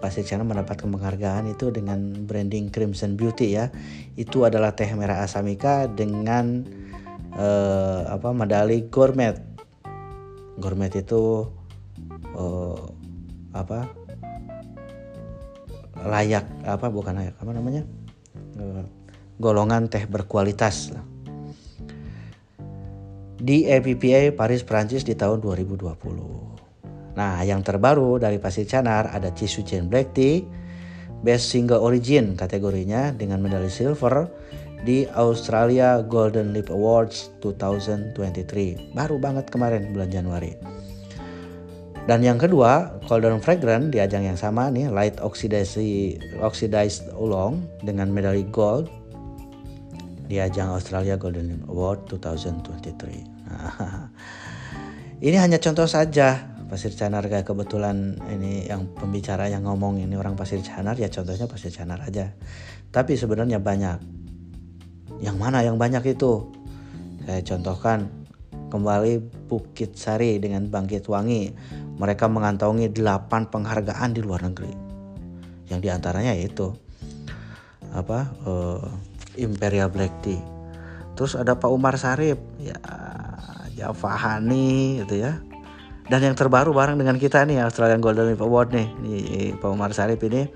[0.00, 3.72] pasir canar mendapatkan penghargaan itu dengan branding Crimson Beauty ya.
[4.12, 6.68] Itu adalah teh merah asamika dengan
[7.32, 9.49] uh, apa medali gourmet
[10.58, 11.46] gourmet itu
[12.34, 12.80] uh,
[13.54, 13.90] apa
[16.00, 17.82] layak apa bukan layak apa namanya
[18.56, 18.82] uh,
[19.36, 20.94] golongan teh berkualitas
[23.40, 25.96] di EPPA Paris Prancis di tahun 2020.
[27.16, 30.44] Nah, yang terbaru dari Pasir Canar ada Chisuchen Black Tea
[31.20, 34.28] Best Single Origin kategorinya dengan medali silver
[34.84, 38.96] di Australia Golden Leap Awards 2023.
[38.96, 40.56] Baru banget kemarin bulan Januari.
[42.08, 48.08] Dan yang kedua, Golden Fragrant di ajang yang sama nih, Light Oxidasi Oxidized Oolong dengan
[48.08, 48.88] medali gold
[50.26, 53.46] di ajang Australia Golden Leap Award 2023.
[53.46, 54.08] Nah,
[55.26, 60.38] ini hanya contoh saja Pasir Canar kayak kebetulan ini yang pembicara yang ngomong ini orang
[60.38, 62.30] Pasir Canar ya contohnya Pasir Canar aja.
[62.94, 64.19] Tapi sebenarnya banyak
[65.20, 66.48] yang mana yang banyak itu?
[67.28, 68.08] Saya contohkan
[68.72, 71.52] kembali Bukit Sari dengan Bangkit Wangi.
[72.00, 74.72] Mereka mengantongi 8 penghargaan di luar negeri.
[75.68, 76.72] Yang di antaranya itu
[77.92, 78.80] apa uh,
[79.36, 80.40] Imperial Black Tea.
[81.14, 82.80] Terus ada Pak Umar Sarip, ya
[83.76, 85.36] Java Hani gitu ya.
[86.10, 89.22] Dan yang terbaru bareng dengan kita nih Australian Golden Leaf Award nih, nih
[89.60, 90.48] Pak Umar Sarip ini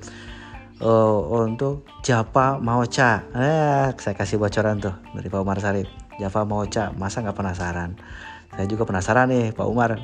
[0.84, 3.24] uh, untuk Java Maocha.
[3.32, 5.88] Eh, saya kasih bocoran tuh dari Pak Umar Sarif.
[6.20, 7.98] Java Maocha, masa nggak penasaran?
[8.54, 9.98] Saya juga penasaran nih Pak Umar.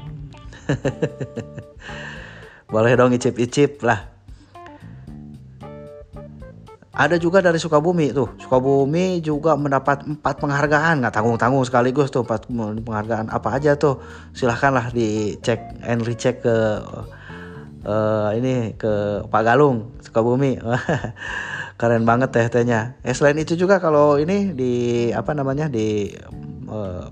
[2.73, 4.11] Boleh dong icip-icip lah.
[7.01, 12.29] ada juga dari Sukabumi tuh Sukabumi juga mendapat empat penghargaan nggak tanggung tanggung sekaligus tuh
[12.29, 12.45] empat
[12.85, 14.05] penghargaan apa aja tuh
[14.37, 16.85] silahkanlah dicek and recheck ke
[17.85, 20.61] uh, ini ke Pak Galung Sukabumi.
[21.81, 23.01] Keren banget teh tehnya.
[23.01, 24.75] Eh selain itu juga kalau ini di
[25.17, 26.13] apa namanya di
[26.69, 27.09] uh,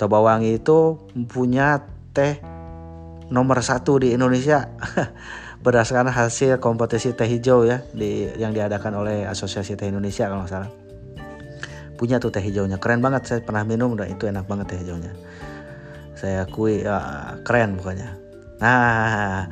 [0.00, 0.96] Tobawangi itu
[1.28, 1.84] punya
[2.16, 2.40] teh
[3.28, 4.72] nomor satu di Indonesia.
[5.64, 10.66] Berdasarkan hasil kompetisi teh hijau ya di yang diadakan oleh Asosiasi Teh Indonesia kalau salah.
[11.94, 12.82] Punya tuh teh hijaunya.
[12.82, 15.14] Keren banget saya pernah minum dan itu enak banget teh hijaunya.
[16.18, 16.98] Saya akui ya,
[17.46, 18.10] keren pokoknya.
[18.58, 19.46] Nah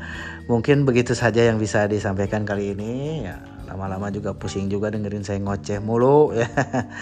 [0.51, 3.39] mungkin begitu saja yang bisa disampaikan kali ini ya
[3.71, 6.51] lama-lama juga pusing juga dengerin saya ngoceh mulu ya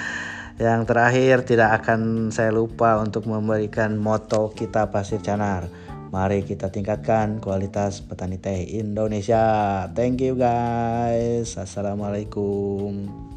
[0.68, 7.36] yang terakhir tidak akan saya lupa untuk memberikan moto kita Pasir Canar Mari kita tingkatkan
[7.36, 9.84] kualitas petani teh Indonesia.
[9.92, 11.60] Thank you guys.
[11.60, 13.28] Assalamualaikum.